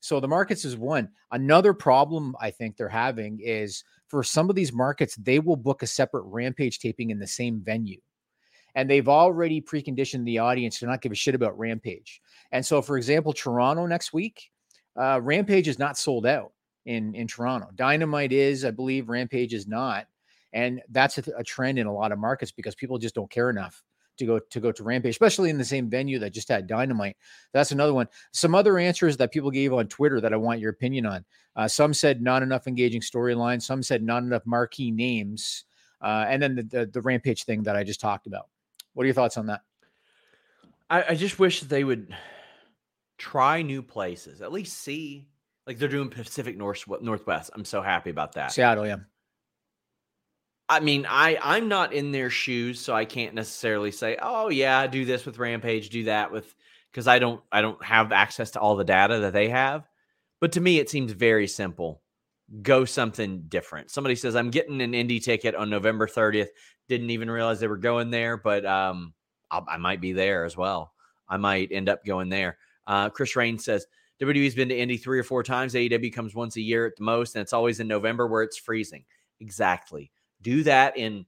[0.00, 1.08] So the markets is one.
[1.32, 5.82] Another problem I think they're having is for some of these markets, they will book
[5.82, 8.00] a separate rampage taping in the same venue.
[8.74, 12.20] And they've already preconditioned the audience to not give a shit about Rampage.
[12.52, 14.50] And so, for example, Toronto next week,
[15.00, 16.52] uh, Rampage is not sold out
[16.84, 17.68] in, in Toronto.
[17.74, 20.06] Dynamite is, I believe, Rampage is not.
[20.52, 23.48] And that's a, a trend in a lot of markets because people just don't care
[23.48, 23.82] enough
[24.16, 27.16] to go to go to Rampage, especially in the same venue that just had Dynamite.
[27.52, 28.08] That's another one.
[28.32, 31.24] Some other answers that people gave on Twitter that I want your opinion on.
[31.54, 33.62] Uh, some said not enough engaging storyline.
[33.62, 35.64] Some said not enough marquee names.
[36.00, 38.48] Uh, and then the, the, the Rampage thing that I just talked about.
[38.94, 39.62] What are your thoughts on that?
[40.88, 42.14] I, I just wish they would
[43.18, 44.42] try new places.
[44.42, 45.28] At least see
[45.66, 47.50] like they're doing Pacific North Northwest.
[47.54, 48.52] I'm so happy about that.
[48.52, 48.96] Seattle, yeah.
[50.68, 54.86] I mean, I I'm not in their shoes, so I can't necessarily say, "Oh yeah,
[54.86, 56.54] do this with Rampage, do that with,"
[56.90, 59.88] because I don't I don't have access to all the data that they have.
[60.40, 62.02] But to me, it seems very simple.
[62.62, 63.90] go something different.
[63.90, 66.48] Somebody says, I'm getting an indie ticket on November 30th.
[66.88, 69.14] Didn't even realize they were going there, but um,
[69.50, 70.92] i i might be there as well.
[71.28, 72.58] I might end up going there.
[72.86, 73.86] Uh, Chris Rain says,
[74.20, 75.74] WWE's been to Indy three or four times.
[75.74, 78.56] AEW comes once a year at the most, and it's always in November where it's
[78.58, 79.04] freezing.
[79.40, 80.10] Exactly.
[80.42, 81.26] Do that in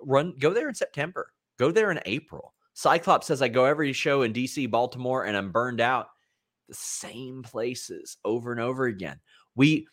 [0.00, 0.34] run.
[0.38, 1.32] Go there in September.
[1.58, 2.54] Go there in April.
[2.74, 6.08] Cyclops says I go every show in DC, Baltimore, and I'm burned out.
[6.68, 9.20] The same places over and over again.
[9.54, 9.86] We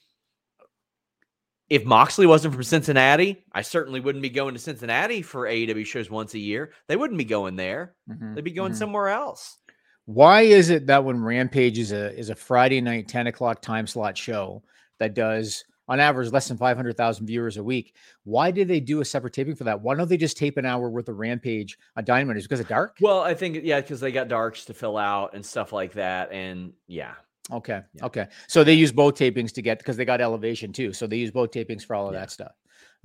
[1.69, 6.09] if Moxley wasn't from Cincinnati, I certainly wouldn't be going to Cincinnati for AEW shows
[6.09, 6.71] once a year.
[6.87, 7.93] They wouldn't be going there.
[8.09, 8.79] Mm-hmm, They'd be going mm-hmm.
[8.79, 9.57] somewhere else.
[10.05, 13.85] Why is it that when Rampage is a is a Friday night 10 o'clock time
[13.85, 14.63] slot show
[14.97, 19.05] that does on average less than 500,000 viewers a week, why did they do a
[19.05, 19.81] separate taping for that?
[19.81, 22.37] Why don't they just tape an hour worth of Rampage on Dynamite?
[22.37, 22.95] Is because of dark?
[23.01, 26.31] Well, I think yeah, because they got darks to fill out and stuff like that,
[26.31, 27.15] and yeah,
[27.51, 27.81] Okay.
[27.93, 28.05] Yeah.
[28.05, 28.27] Okay.
[28.47, 30.93] So they use both tapings to get because they got elevation too.
[30.93, 32.19] So they use both tapings for all of yeah.
[32.21, 32.51] that stuff.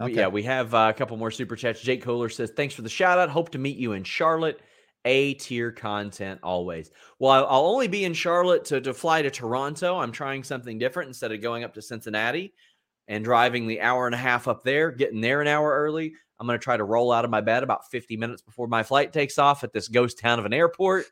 [0.00, 0.14] Okay.
[0.14, 1.80] Yeah, we have uh, a couple more super chats.
[1.80, 3.30] Jake Kohler says, "Thanks for the shout out.
[3.30, 4.60] Hope to meet you in Charlotte.
[5.04, 6.90] A tier content always.
[7.18, 9.98] Well, I'll only be in Charlotte to to fly to Toronto.
[9.98, 12.54] I'm trying something different instead of going up to Cincinnati
[13.08, 16.14] and driving the hour and a half up there, getting there an hour early.
[16.38, 18.82] I'm going to try to roll out of my bed about 50 minutes before my
[18.82, 21.06] flight takes off at this ghost town of an airport."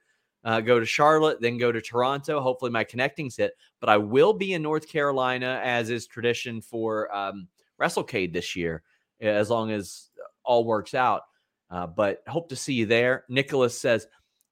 [0.45, 2.41] uh, go to Charlotte, then go to Toronto.
[2.41, 3.53] Hopefully, my connecting's hit.
[3.81, 7.49] But I will be in North Carolina, as is tradition for um,
[7.81, 8.83] WrestleCade this year,
[9.21, 10.11] as long as
[10.45, 11.23] all works out.
[11.71, 13.25] Uh, but hope to see you there.
[13.29, 14.07] Nicholas says,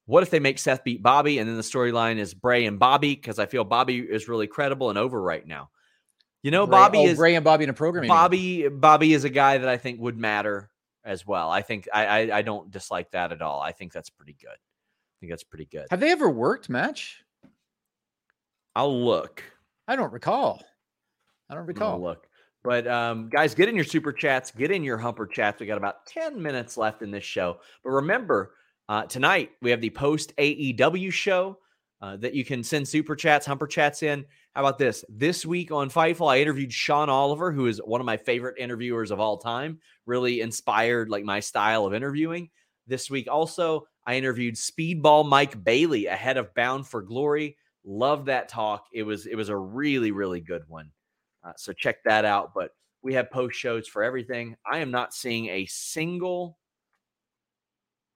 [0.07, 3.15] "What if they make Seth beat Bobby, and then the storyline is Bray and Bobby?
[3.15, 5.71] Because I feel Bobby is really credible and over right now.
[6.43, 8.07] You know, Bray, Bobby oh, is Ray and Bobby in a program.
[8.07, 10.71] Bobby, Bobby is a guy that I think would matter
[11.05, 11.51] as well.
[11.51, 13.61] I think I, I, I don't dislike that at all.
[13.61, 14.57] I think that's pretty good
[15.21, 15.87] I think that's pretty good.
[15.91, 17.23] Have they ever worked match?
[18.75, 19.43] I'll look.
[19.87, 20.63] I don't recall.
[21.51, 21.93] I don't recall.
[21.93, 22.27] I'll look.
[22.65, 25.61] But um, guys, get in your super chats, get in your humper chats.
[25.61, 27.59] We got about 10 minutes left in this show.
[27.85, 28.55] But remember,
[28.89, 31.59] uh, tonight we have the post AEW show
[32.01, 34.25] uh, that you can send super chats, humper chats in.
[34.55, 35.05] How about this?
[35.09, 39.11] This week on Fightful, I interviewed Sean Oliver, who is one of my favorite interviewers
[39.11, 39.79] of all time.
[40.07, 42.49] Really inspired like my style of interviewing.
[42.87, 47.57] This week also, I interviewed Speedball Mike Bailey ahead of Bound for Glory.
[47.85, 48.87] Love that talk.
[48.93, 50.91] It was it was a really really good one.
[51.45, 52.53] Uh, so check that out.
[52.55, 52.71] But
[53.03, 54.57] we have post shows for everything.
[54.71, 56.59] I am not seeing a single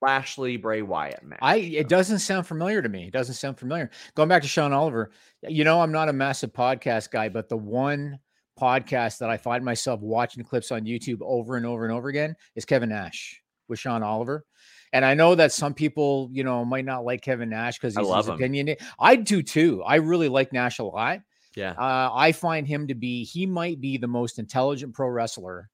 [0.05, 1.39] Lashley Bray Wyatt match.
[1.43, 3.07] I it doesn't sound familiar to me.
[3.07, 3.91] It doesn't sound familiar.
[4.15, 5.11] Going back to Sean Oliver,
[5.43, 8.19] you know I'm not a massive podcast guy, but the one
[8.61, 12.37] podcast that I find myself watching clips on YouTube over and over and over again
[12.55, 14.45] is Kevin Nash with Sean Oliver.
[14.93, 18.15] And I know that some people, you know, might not like Kevin Nash because he's
[18.15, 18.77] his opinion.
[18.99, 19.83] I do too.
[19.83, 21.21] I really like Nash a lot.
[21.57, 21.73] Yeah.
[21.73, 25.69] Uh, I find him to be, he might be the most intelligent pro wrestler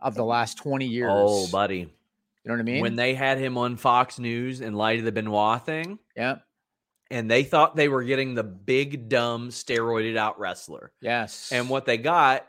[0.00, 1.10] of the last 20 years.
[1.12, 1.92] Oh, buddy.
[2.44, 2.82] You know what I mean?
[2.82, 5.98] When they had him on Fox News in light of the Benoit thing.
[6.16, 6.36] Yeah.
[7.10, 10.92] And they thought they were getting the big, dumb, steroided out wrestler.
[11.00, 11.52] Yes.
[11.52, 12.46] And what they got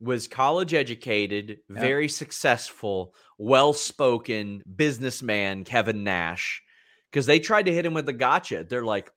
[0.00, 1.78] was college educated, yep.
[1.78, 6.62] very successful, well spoken businessman, Kevin Nash,
[7.10, 8.64] because they tried to hit him with the gotcha.
[8.68, 9.10] They're like,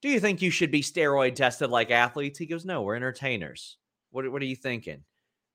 [0.00, 2.38] Do you think you should be steroid tested like athletes?
[2.38, 3.76] He goes, No, we're entertainers.
[4.10, 5.04] What, what are you thinking?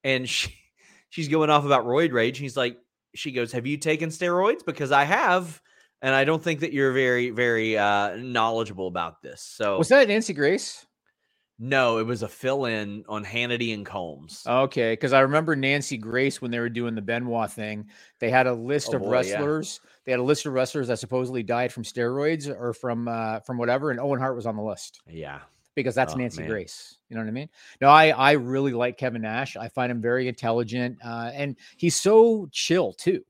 [0.04, 0.54] And she,
[1.10, 2.38] she's going off about roid rage.
[2.38, 2.78] He's like,
[3.18, 4.66] She goes, Have you taken steroids?
[4.66, 5.62] Because I have.
[6.02, 9.42] And I don't think that you're very, very uh, knowledgeable about this.
[9.42, 10.86] So was that Nancy Grace?
[11.60, 14.46] No, it was a fill in on Hannity and Colmes.
[14.46, 17.88] Okay, because I remember Nancy Grace when they were doing the Benoit thing.
[18.20, 19.80] They had a list oh, of boy, wrestlers.
[19.84, 19.90] Yeah.
[20.06, 23.58] They had a list of wrestlers that supposedly died from steroids or from uh, from
[23.58, 25.02] whatever, and Owen Hart was on the list.
[25.08, 25.40] Yeah,
[25.78, 26.50] because that's oh, Nancy man.
[26.50, 26.98] Grace.
[27.08, 27.50] You know what I mean?
[27.80, 29.56] No, I I really like Kevin Nash.
[29.56, 33.24] I find him very intelligent, uh, and he's so chill too.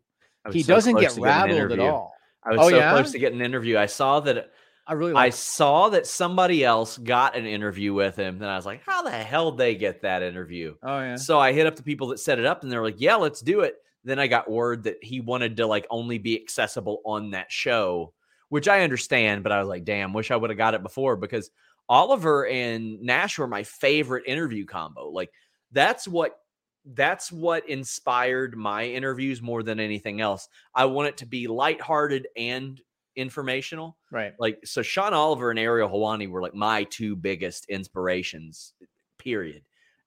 [0.51, 2.13] He so doesn't get rattled at all.
[2.43, 2.93] I was oh, so yeah?
[2.93, 3.77] close to getting an interview.
[3.77, 4.51] I saw that
[4.87, 8.39] I really I saw that somebody else got an interview with him.
[8.39, 10.75] Then I was like, how the hell did they get that interview?
[10.81, 11.15] Oh yeah.
[11.17, 13.41] So I hit up the people that set it up and they're like, yeah, let's
[13.41, 13.75] do it.
[14.05, 18.13] Then I got word that he wanted to like only be accessible on that show,
[18.47, 21.17] which I understand, but I was like, damn, wish I would have got it before
[21.17, 21.51] because
[21.89, 25.09] Oliver and Nash were my favorite interview combo.
[25.09, 25.29] Like
[25.71, 26.37] that's what
[26.93, 30.47] that's what inspired my interviews more than anything else.
[30.73, 32.79] I want it to be lighthearted and
[33.15, 33.97] informational.
[34.11, 34.33] Right.
[34.39, 38.73] Like so Sean Oliver and Ariel Helwani were like my two biggest inspirations,
[39.17, 39.63] period.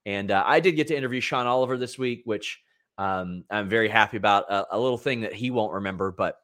[0.06, 2.60] And uh, I did get to interview Sean Oliver this week, which
[2.96, 4.50] um, I'm very happy about.
[4.50, 6.36] A, a, little thing that he won't remember, but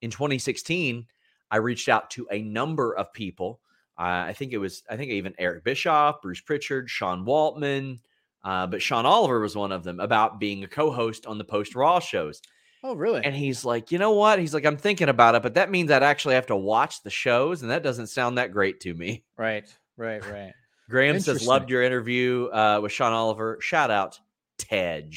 [0.00, 1.06] in 2016,
[1.50, 3.60] I reached out to a number of people.
[4.02, 8.00] Uh, I think it was, I think even Eric Bischoff, Bruce Pritchard, Sean Waltman,
[8.42, 11.76] uh, but Sean Oliver was one of them about being a co-host on the post
[11.76, 12.42] Raw shows.
[12.82, 13.24] Oh, really?
[13.24, 14.40] And he's like, you know what?
[14.40, 17.10] He's like, I'm thinking about it, but that means I'd actually have to watch the
[17.10, 19.22] shows, and that doesn't sound that great to me.
[19.36, 20.52] right, right, right.
[20.90, 23.58] Graham says, loved your interview uh, with Sean Oliver.
[23.60, 24.18] Shout out
[24.58, 25.12] Tej.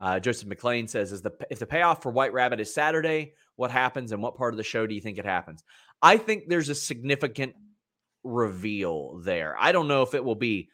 [0.00, 3.72] Uh, Joseph McLean says, is the if the payoff for White Rabbit is Saturday, what
[3.72, 5.64] happens and what part of the show do you think it happens?
[6.00, 7.54] I think there's a significant
[8.24, 9.56] reveal there.
[9.58, 10.68] I don't know if it will be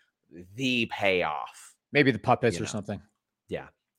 [0.55, 1.74] the payoff.
[1.92, 2.70] Maybe the puppets You or know.
[2.72, 3.03] something.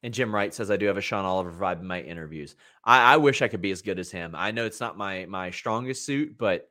[0.02, 2.56] And Jim Wright says I do have a Sean Oliver vibe in my interviews.
[2.86, 4.34] I, I wish I could be as good as him.
[4.34, 6.70] I know it's not my my strongest suit, but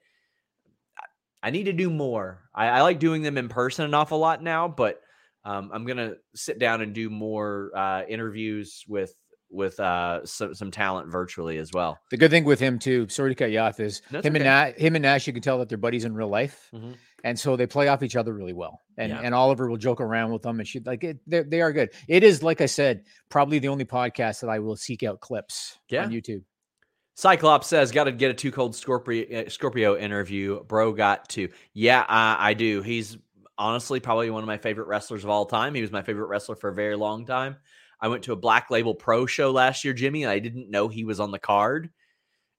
[0.99, 2.49] I- I need to do more.
[2.55, 5.03] I, I like doing them in person an awful lot now, but
[5.45, 9.13] um, I'm gonna sit down and do more uh, interviews with
[9.51, 11.99] with uh, some some talent virtually as well.
[12.11, 14.45] The good thing with him too, sorry to cut you off, is That's him and.
[14.45, 16.97] Nash, him and Nash, you can tell that they're buddies in real life, Mhm.
[17.25, 18.83] and so they play off each other really well.
[18.99, 19.21] And Yeah.
[19.23, 21.19] and Oliver will joke around with them, and she like it.
[21.27, 21.91] They they are good.
[22.09, 25.79] It is like I said, probably the only podcast that I will seek out clips
[25.89, 26.05] Yeah.
[26.05, 26.43] on YouTube.
[27.15, 30.93] Cyclops says, "Got to get a 2 Cold Scorpio uh, Scorpio interview, bro.
[30.93, 32.81] Got to, yeah, I, I do.
[32.83, 33.19] He's
[33.57, 35.75] honestly probably one of my favorite wrestlers of all time.
[35.75, 37.57] He was my favorite wrestler for a very long time.
[38.01, 40.89] I went to a Black Label Pro show last year, Jimmy, and I didn't know
[40.89, 41.91] he was on the card.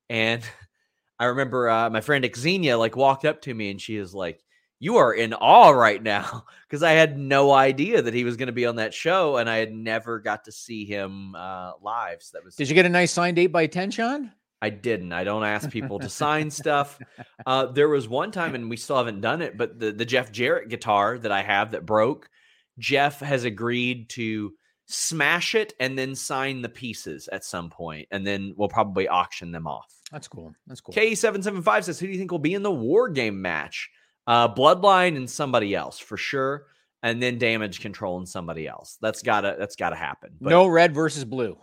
[0.10, 0.44] And
[1.20, 4.42] I remember uh, my friend Xenia like walked up to me and she is like,
[4.80, 8.48] "You are in awe right now," because I had no idea that he was going
[8.48, 12.22] to be on that show, and I had never got to see him uh, live.
[12.22, 14.32] So that was Did you get a nice signed date by ten, Sean?
[14.62, 15.14] I didn't.
[15.14, 17.00] I don't ask people to sign stuff.
[17.46, 20.32] Uh, there was one time, and we still haven't done it, but the, the Jeff
[20.32, 22.30] Jarrett guitar that I have that broke,
[22.78, 24.54] Jeff has agreed to
[24.90, 29.52] smash it and then sign the pieces at some point, and then we'll probably auction
[29.52, 29.94] them off.
[30.12, 30.54] That's cool.
[30.66, 30.96] That's cool.
[30.96, 33.90] K775 says, Who do you think will be in the war game match?
[34.26, 36.66] Uh, Bloodline and somebody else for sure.
[37.02, 38.98] And then damage control and somebody else.
[39.02, 40.32] That's gotta that's gotta happen.
[40.42, 41.58] But no red versus blue.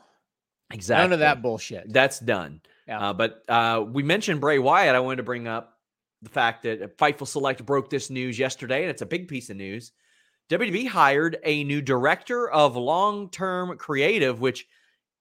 [0.73, 1.93] exactly None of that bullshit.
[1.93, 2.63] that's done.
[2.89, 3.11] Yeah.
[3.11, 4.95] Uh, but uh, we mentioned Bray Wyatt.
[4.95, 5.77] I wanted to bring up
[6.23, 9.57] the fact that Fightful Select broke this news yesterday, and it's a big piece of
[9.59, 9.93] news.
[10.51, 14.67] WWE hired a new director of long term creative, which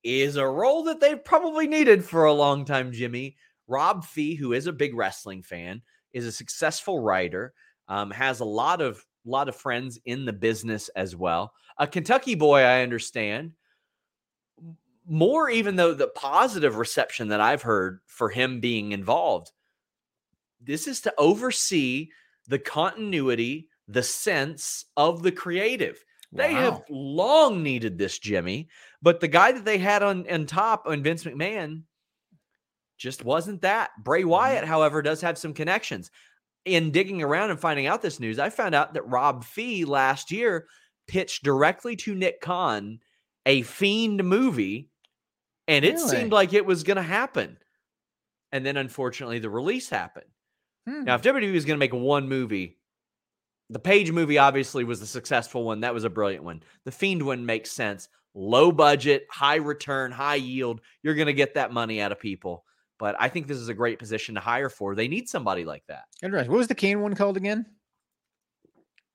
[0.03, 3.37] is a role that they've probably needed for a long time, Jimmy.
[3.67, 5.81] Rob Fee, who is a big wrestling fan,
[6.13, 7.53] is a successful writer,
[7.87, 11.51] um, has a lot of lot of friends in the business as well.
[11.79, 13.53] A Kentucky boy, I understand
[15.07, 19.51] more even though the positive reception that I've heard for him being involved.
[20.61, 22.09] This is to oversee
[22.47, 26.03] the continuity, the sense of the creative.
[26.31, 28.67] They have long needed this, Jimmy,
[29.01, 31.83] but the guy that they had on, on top on Vince McMahon
[32.97, 33.91] just wasn't that.
[34.03, 36.11] Bray Wyatt, however, does have some connections.
[36.65, 40.31] In digging around and finding out this news, I found out that Rob Fee last
[40.31, 40.65] year
[41.07, 42.99] pitched directly to Nick Khan
[43.45, 44.89] a Fiend movie,
[45.67, 47.57] and it seemed like it was going to happen.
[48.51, 50.25] And then, unfortunately, the release happened.
[50.87, 51.03] Hmm.
[51.03, 52.77] Now, if WWE was going to make one movie,
[53.69, 55.81] the Paige movie obviously was the successful one.
[55.81, 56.61] That was a brilliant one.
[56.85, 58.07] The Fiend one makes sense.
[58.33, 60.81] Low budget, high return, high yield.
[61.01, 62.65] You're going to get that money out of people.
[62.99, 64.95] But I think this is a great position to hire for.
[64.95, 66.03] They need somebody like that.
[66.21, 66.51] Interesting.
[66.51, 67.65] What was the Kane one called again?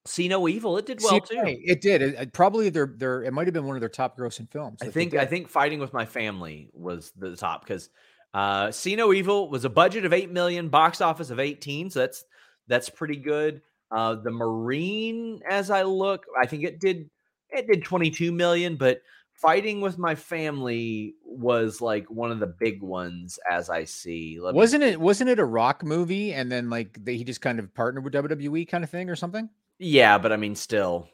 [0.06, 0.78] See no evil.
[0.78, 1.42] It did well See, too.
[1.44, 2.00] It did.
[2.00, 4.78] It, it probably their their it might have been one of their top grossing films.
[4.82, 7.90] I think I think fighting with my family was the top because
[8.32, 11.90] uh See No Evil was a budget of eight million, box office of 18.
[11.90, 12.24] So that's
[12.66, 13.60] that's pretty good.
[13.90, 17.10] Uh the Marine, as I look, I think it did
[17.50, 22.82] it did 22 million, but fighting with my family was like one of the big
[22.82, 24.38] ones as I see.
[24.40, 27.58] Let wasn't it wasn't it a rock movie and then like they, he just kind
[27.58, 29.48] of partnered with WWE kind of thing or something?
[29.78, 31.08] yeah, but I mean still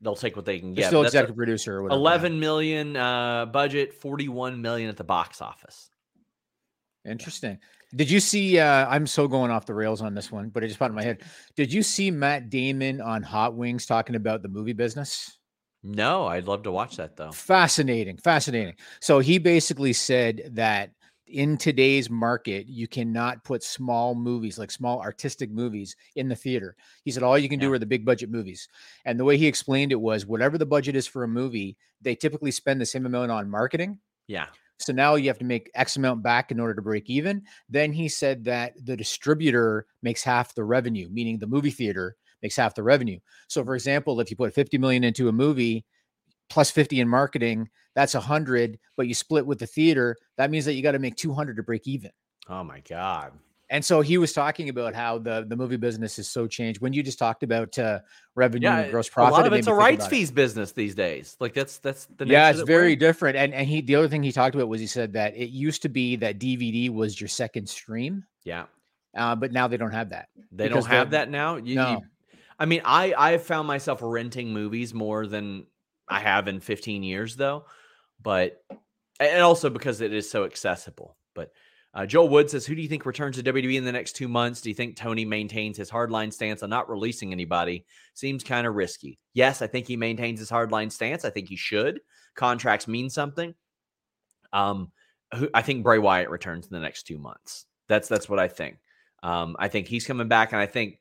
[0.00, 0.86] they'll take what they can They're get.
[0.88, 1.98] still but that's a- executive producer or whatever.
[1.98, 5.90] 11 million uh budget, 41 million at the box office.
[7.04, 7.58] Interesting.
[7.94, 8.58] Did you see?
[8.58, 10.96] Uh, I'm so going off the rails on this one, but it just popped in
[10.96, 11.22] my head.
[11.56, 15.38] Did you see Matt Damon on Hot Wings talking about the movie business?
[15.82, 17.32] No, I'd love to watch that though.
[17.32, 18.74] Fascinating, fascinating.
[19.00, 20.90] So he basically said that
[21.26, 26.76] in today's market, you cannot put small movies, like small artistic movies, in the theater.
[27.04, 28.68] He said all you can do are the big budget movies.
[29.04, 32.14] And the way he explained it was whatever the budget is for a movie, they
[32.14, 33.98] typically spend the same amount on marketing.
[34.28, 34.46] Yeah.
[34.82, 37.42] So now you have to make X amount back in order to break even.
[37.68, 42.56] Then he said that the distributor makes half the revenue, meaning the movie theater makes
[42.56, 43.18] half the revenue.
[43.48, 45.84] So for example, if you put 50 million into a movie
[46.50, 50.74] plus 50 in marketing, that's 100, but you split with the theater, that means that
[50.74, 52.10] you got to make 200 to break even.
[52.48, 53.32] Oh my god.
[53.72, 56.82] And so he was talking about how the the movie business is so changed.
[56.82, 58.00] When you just talked about uh,
[58.34, 60.14] revenue, Yeah, and gross profit, a lot of it's a rights about it.
[60.14, 61.36] fees business these days.
[61.40, 63.36] Like that's that's the Yeah, it's very different.
[63.38, 65.80] And and he the other thing he talked about was he said that it used
[65.82, 68.66] to be that DVD was your second stream, yeah.
[69.16, 70.28] uh, but now they don't have that.
[70.52, 71.56] They don't have that now.
[71.56, 71.90] You, No.
[71.92, 72.00] you-
[72.58, 75.66] I mean, I I found myself renting movies more than
[76.08, 77.64] I have in 15 years, though.
[78.22, 78.62] But
[79.18, 81.16] and also because it is so accessible.
[81.34, 81.52] But
[81.94, 84.28] uh, Joel Wood says, "Who do you think returns to WWE in the next two
[84.28, 84.62] months?
[84.62, 87.84] Do you think Tony maintains his hardline stance on not releasing anybody?
[88.14, 89.18] Seems kind of risky.
[89.34, 91.24] Yes, I think he maintains his hardline stance.
[91.24, 92.00] I think he should.
[92.34, 93.54] Contracts mean something.
[94.54, 94.90] Um,
[95.34, 97.66] who, I think Bray Wyatt returns in the next two months.
[97.88, 98.78] That's that's what I think.
[99.22, 100.98] Um, I think he's coming back, and I think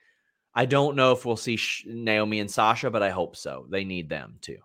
[0.54, 3.66] I don't know if we'll see Naomi and Sasha, but I hope so.
[3.70, 4.58] They need them too.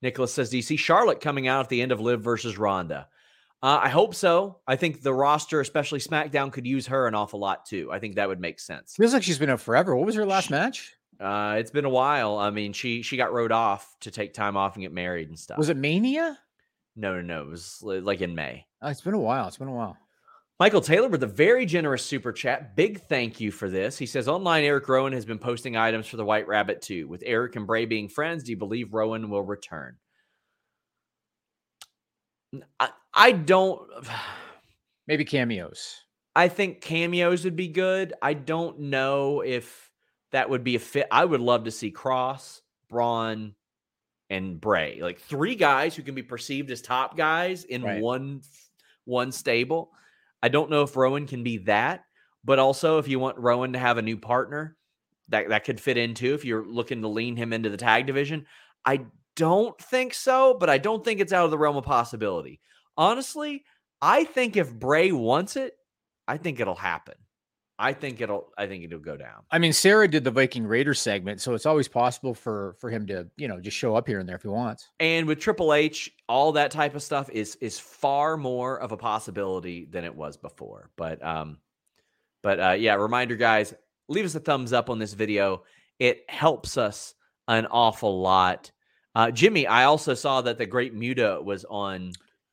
[0.00, 3.08] Nicholas says, "Do you see Charlotte coming out at the end of Liv versus Ronda?"
[3.62, 4.58] Uh, I hope so.
[4.66, 7.90] I think the roster, especially SmackDown, could use her an awful lot too.
[7.92, 8.96] I think that would make sense.
[8.96, 9.94] Feels like she's been out forever.
[9.94, 10.94] What was her last match?
[11.20, 12.38] Uh, it's been a while.
[12.38, 15.38] I mean, she she got rode off to take time off and get married and
[15.38, 15.58] stuff.
[15.58, 16.38] Was it Mania?
[16.96, 17.42] No, no, no.
[17.42, 18.66] It was like in May.
[18.80, 19.46] Oh, it's been a while.
[19.46, 19.98] It's been a while.
[20.58, 22.76] Michael Taylor with a very generous super chat.
[22.76, 23.96] Big thank you for this.
[23.96, 27.08] He says online Erick Rowan has been posting items for the White Rabbit too.
[27.08, 29.96] With Erick and Bray being friends, do you believe Rowan will return?
[32.78, 33.80] I, I don't.
[35.06, 36.04] Maybe cameos.
[36.36, 38.14] I think cameos would be good.
[38.22, 39.90] I don't know if
[40.32, 41.08] that would be a fit.
[41.10, 43.54] I would love to see Cross, Braun,
[44.28, 48.00] and Bray, like three guys who can be perceived as top guys in Right.
[48.00, 48.42] one
[49.04, 49.90] one stable.
[50.42, 52.04] I don't know if Rowan can be that,
[52.44, 54.76] but also if you want Rowan to have a new partner,
[55.30, 56.34] that that could fit in too.
[56.34, 58.46] If you're looking to lean him into the tag division,
[58.84, 62.60] I don't think so, but I don't think it's out of the realm of possibility.
[63.00, 63.64] Honestly,
[64.02, 65.74] I think if Bray wants it,
[66.28, 67.14] I think it'll happen.
[67.78, 68.52] I think it'll.
[68.58, 69.42] I think it'll go down.
[69.50, 73.06] I mean, Sarah did the Viking Raider segment, so it's always possible for for him
[73.06, 74.90] to, you know, just show up here and there if he wants.
[75.00, 78.98] And with Triple H, all that type of stuff is is far more of a
[78.98, 80.90] possibility than it was before.
[80.96, 81.56] But um,
[82.42, 83.72] but uh, yeah, reminder, guys,
[84.08, 85.62] leave us a thumbs up on this video.
[85.98, 87.14] It helps us
[87.48, 88.70] an awful lot.
[89.14, 92.12] Uh, Jimmy, I also saw that the Great Muta was on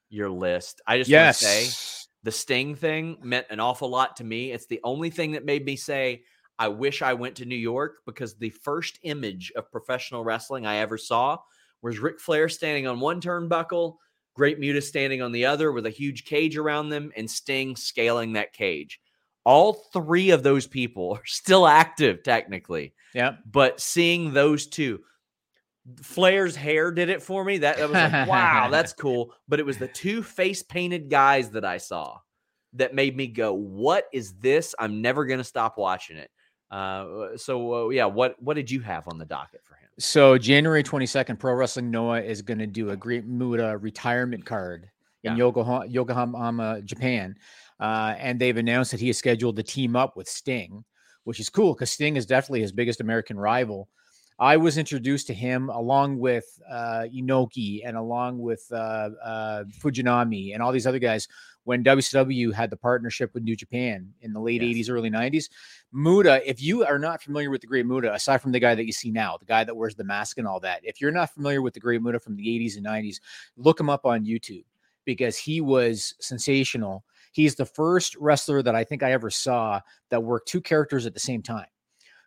[0.10, 0.82] your list.
[0.88, 4.52] I just want to say the Sting thing meant an awful lot to me.
[4.52, 6.24] It's the only thing that made me say,
[6.60, 10.78] I wish I went to New York because the first image of professional wrestling I
[10.78, 11.38] ever saw
[11.82, 13.96] was Ric Flair standing on one turnbuckle,
[14.34, 18.34] Great Muta standing on the other with a huge cage around them, and Sting scaling
[18.34, 19.00] that cage.
[19.46, 23.36] All three of those people are still active technically, Yeah.
[23.46, 25.02] but seeing those two,
[26.02, 27.60] Flair's hair did it for me.
[27.60, 29.34] That, that was like, wow, that's cool.
[29.48, 32.18] But it was the two face painted guys that I saw
[32.74, 34.76] that made me go, "What is this?
[34.80, 36.30] I'm never gonna stop watching it."
[36.70, 39.90] Uh, so uh, yeah, what what did you have on the docket for him?
[40.00, 44.90] So January 22nd, Pro Wrestling Noah is going to do a Great Muta retirement card
[45.24, 47.36] in Yokohama, Yokohama, Japan.
[47.80, 50.84] Uh, and they've announced that he is scheduled to team up with Sting,
[51.24, 53.90] which is cool because Sting is definitely his biggest American rival.
[54.40, 60.54] I was introduced to him along with uh, Inoki and along with uh, uh, Fujinami
[60.54, 61.28] and all these other guys
[61.64, 64.88] when WCW had the partnership with New Japan in the late Yes.
[64.88, 65.50] 80s, early 90s.
[65.92, 68.86] Muta, if you are not familiar with the Great Muta, aside from the guy that
[68.86, 71.34] you see now, the guy that wears the mask and all that, if you're not
[71.34, 73.20] familiar with the Great Muta from the 80s and 90s,
[73.58, 74.66] look him up on YouTube
[75.04, 77.04] because he was sensational.
[77.32, 81.14] He's the first wrestler that I think I ever saw that worked two characters at
[81.14, 81.68] the same time.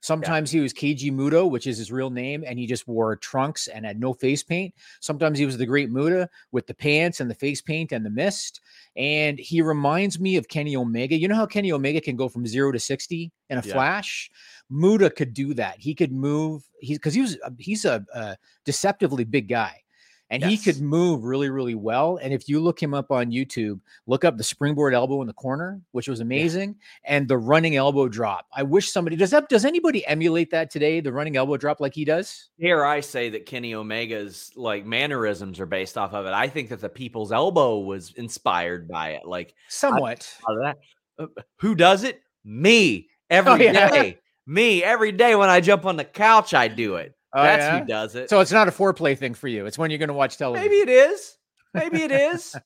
[0.01, 3.69] Sometimes he was Keiji Muto, which is his real name, and he just wore trunks
[3.69, 4.75] and had no face paint.
[5.01, 8.11] Sometimes he was the Great Muta with the pants and the face paint and the
[8.11, 8.61] mist.
[8.97, 11.17] And he reminds me of Kenny Omega.
[11.17, 13.73] You know how Kenny Omega can go from zero to 60 in a Yeah.
[13.75, 14.31] flash?
[14.71, 15.77] Muta could do that.
[15.79, 16.63] He could move.
[16.81, 19.83] He's because he was he's a, a deceptively big guy.
[20.31, 22.18] And he could move really, really well.
[22.22, 25.33] And if you look him up on YouTube, look up the springboard elbow in the
[25.33, 28.47] corner, which was amazing, and the running elbow drop.
[28.55, 29.49] I wish somebody does that.
[29.49, 31.01] Does anybody emulate that today?
[31.01, 32.51] The running elbow drop like he does?
[32.59, 36.33] Here I say that Kenny Omega's like mannerisms are based off of it.
[36.33, 39.26] I think that the people's elbow was inspired by it.
[39.26, 40.33] Like Somewhat.
[40.49, 40.78] out of that.
[41.18, 42.22] Uh, Who does it?
[42.45, 43.68] Me every day.
[43.68, 44.12] Oh, yeah.
[44.47, 47.14] Me every day when I jump on the couch, I do it.
[47.33, 47.78] Oh, That's yeah?
[47.81, 48.28] who does it.
[48.31, 49.66] So it's not a foreplay thing for you.
[49.66, 50.68] It's when you're going to watch television.
[50.68, 51.37] Maybe it is.
[51.72, 52.57] Maybe it is.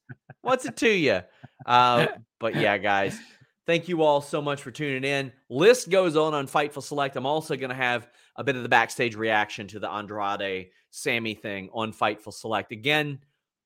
[0.43, 1.21] What's it to you?
[1.67, 2.07] Uh,
[2.41, 3.19] but yeah, guys,
[3.67, 5.33] thank you all so much for tuning in.
[5.51, 7.17] List goes on on Fightful Select.
[7.17, 11.35] I'm also going to have a bit of the backstage reaction to the Andrade Sammy
[11.35, 12.73] thing on Fightful Select.
[12.73, 13.19] Again,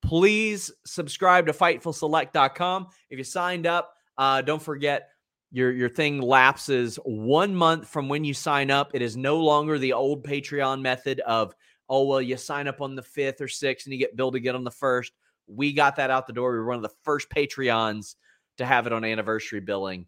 [0.03, 2.88] please subscribe to FightfulSelect.com.
[3.11, 5.11] If you signed up, uh, don't forget
[5.51, 8.90] your your thing lapses one month from when you sign up.
[8.94, 11.55] It is no longer the old Patreon method of
[11.88, 14.55] oh well you sign up on the fifth or sixth and you get billed again
[14.55, 15.12] on the first.
[15.46, 16.53] We got that out the door.
[16.53, 18.16] We were one of the first Patreons
[18.59, 20.07] to have it on anniversary billing.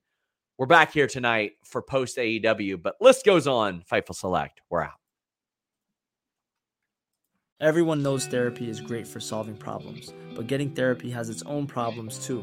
[0.58, 3.82] We're back here tonight for post AEW, but list goes on.
[3.90, 4.60] Fightful Select.
[4.68, 5.00] We're out.
[7.60, 12.18] Everyone knows therapy is great for solving problems, but getting therapy has its own problems
[12.26, 12.42] too,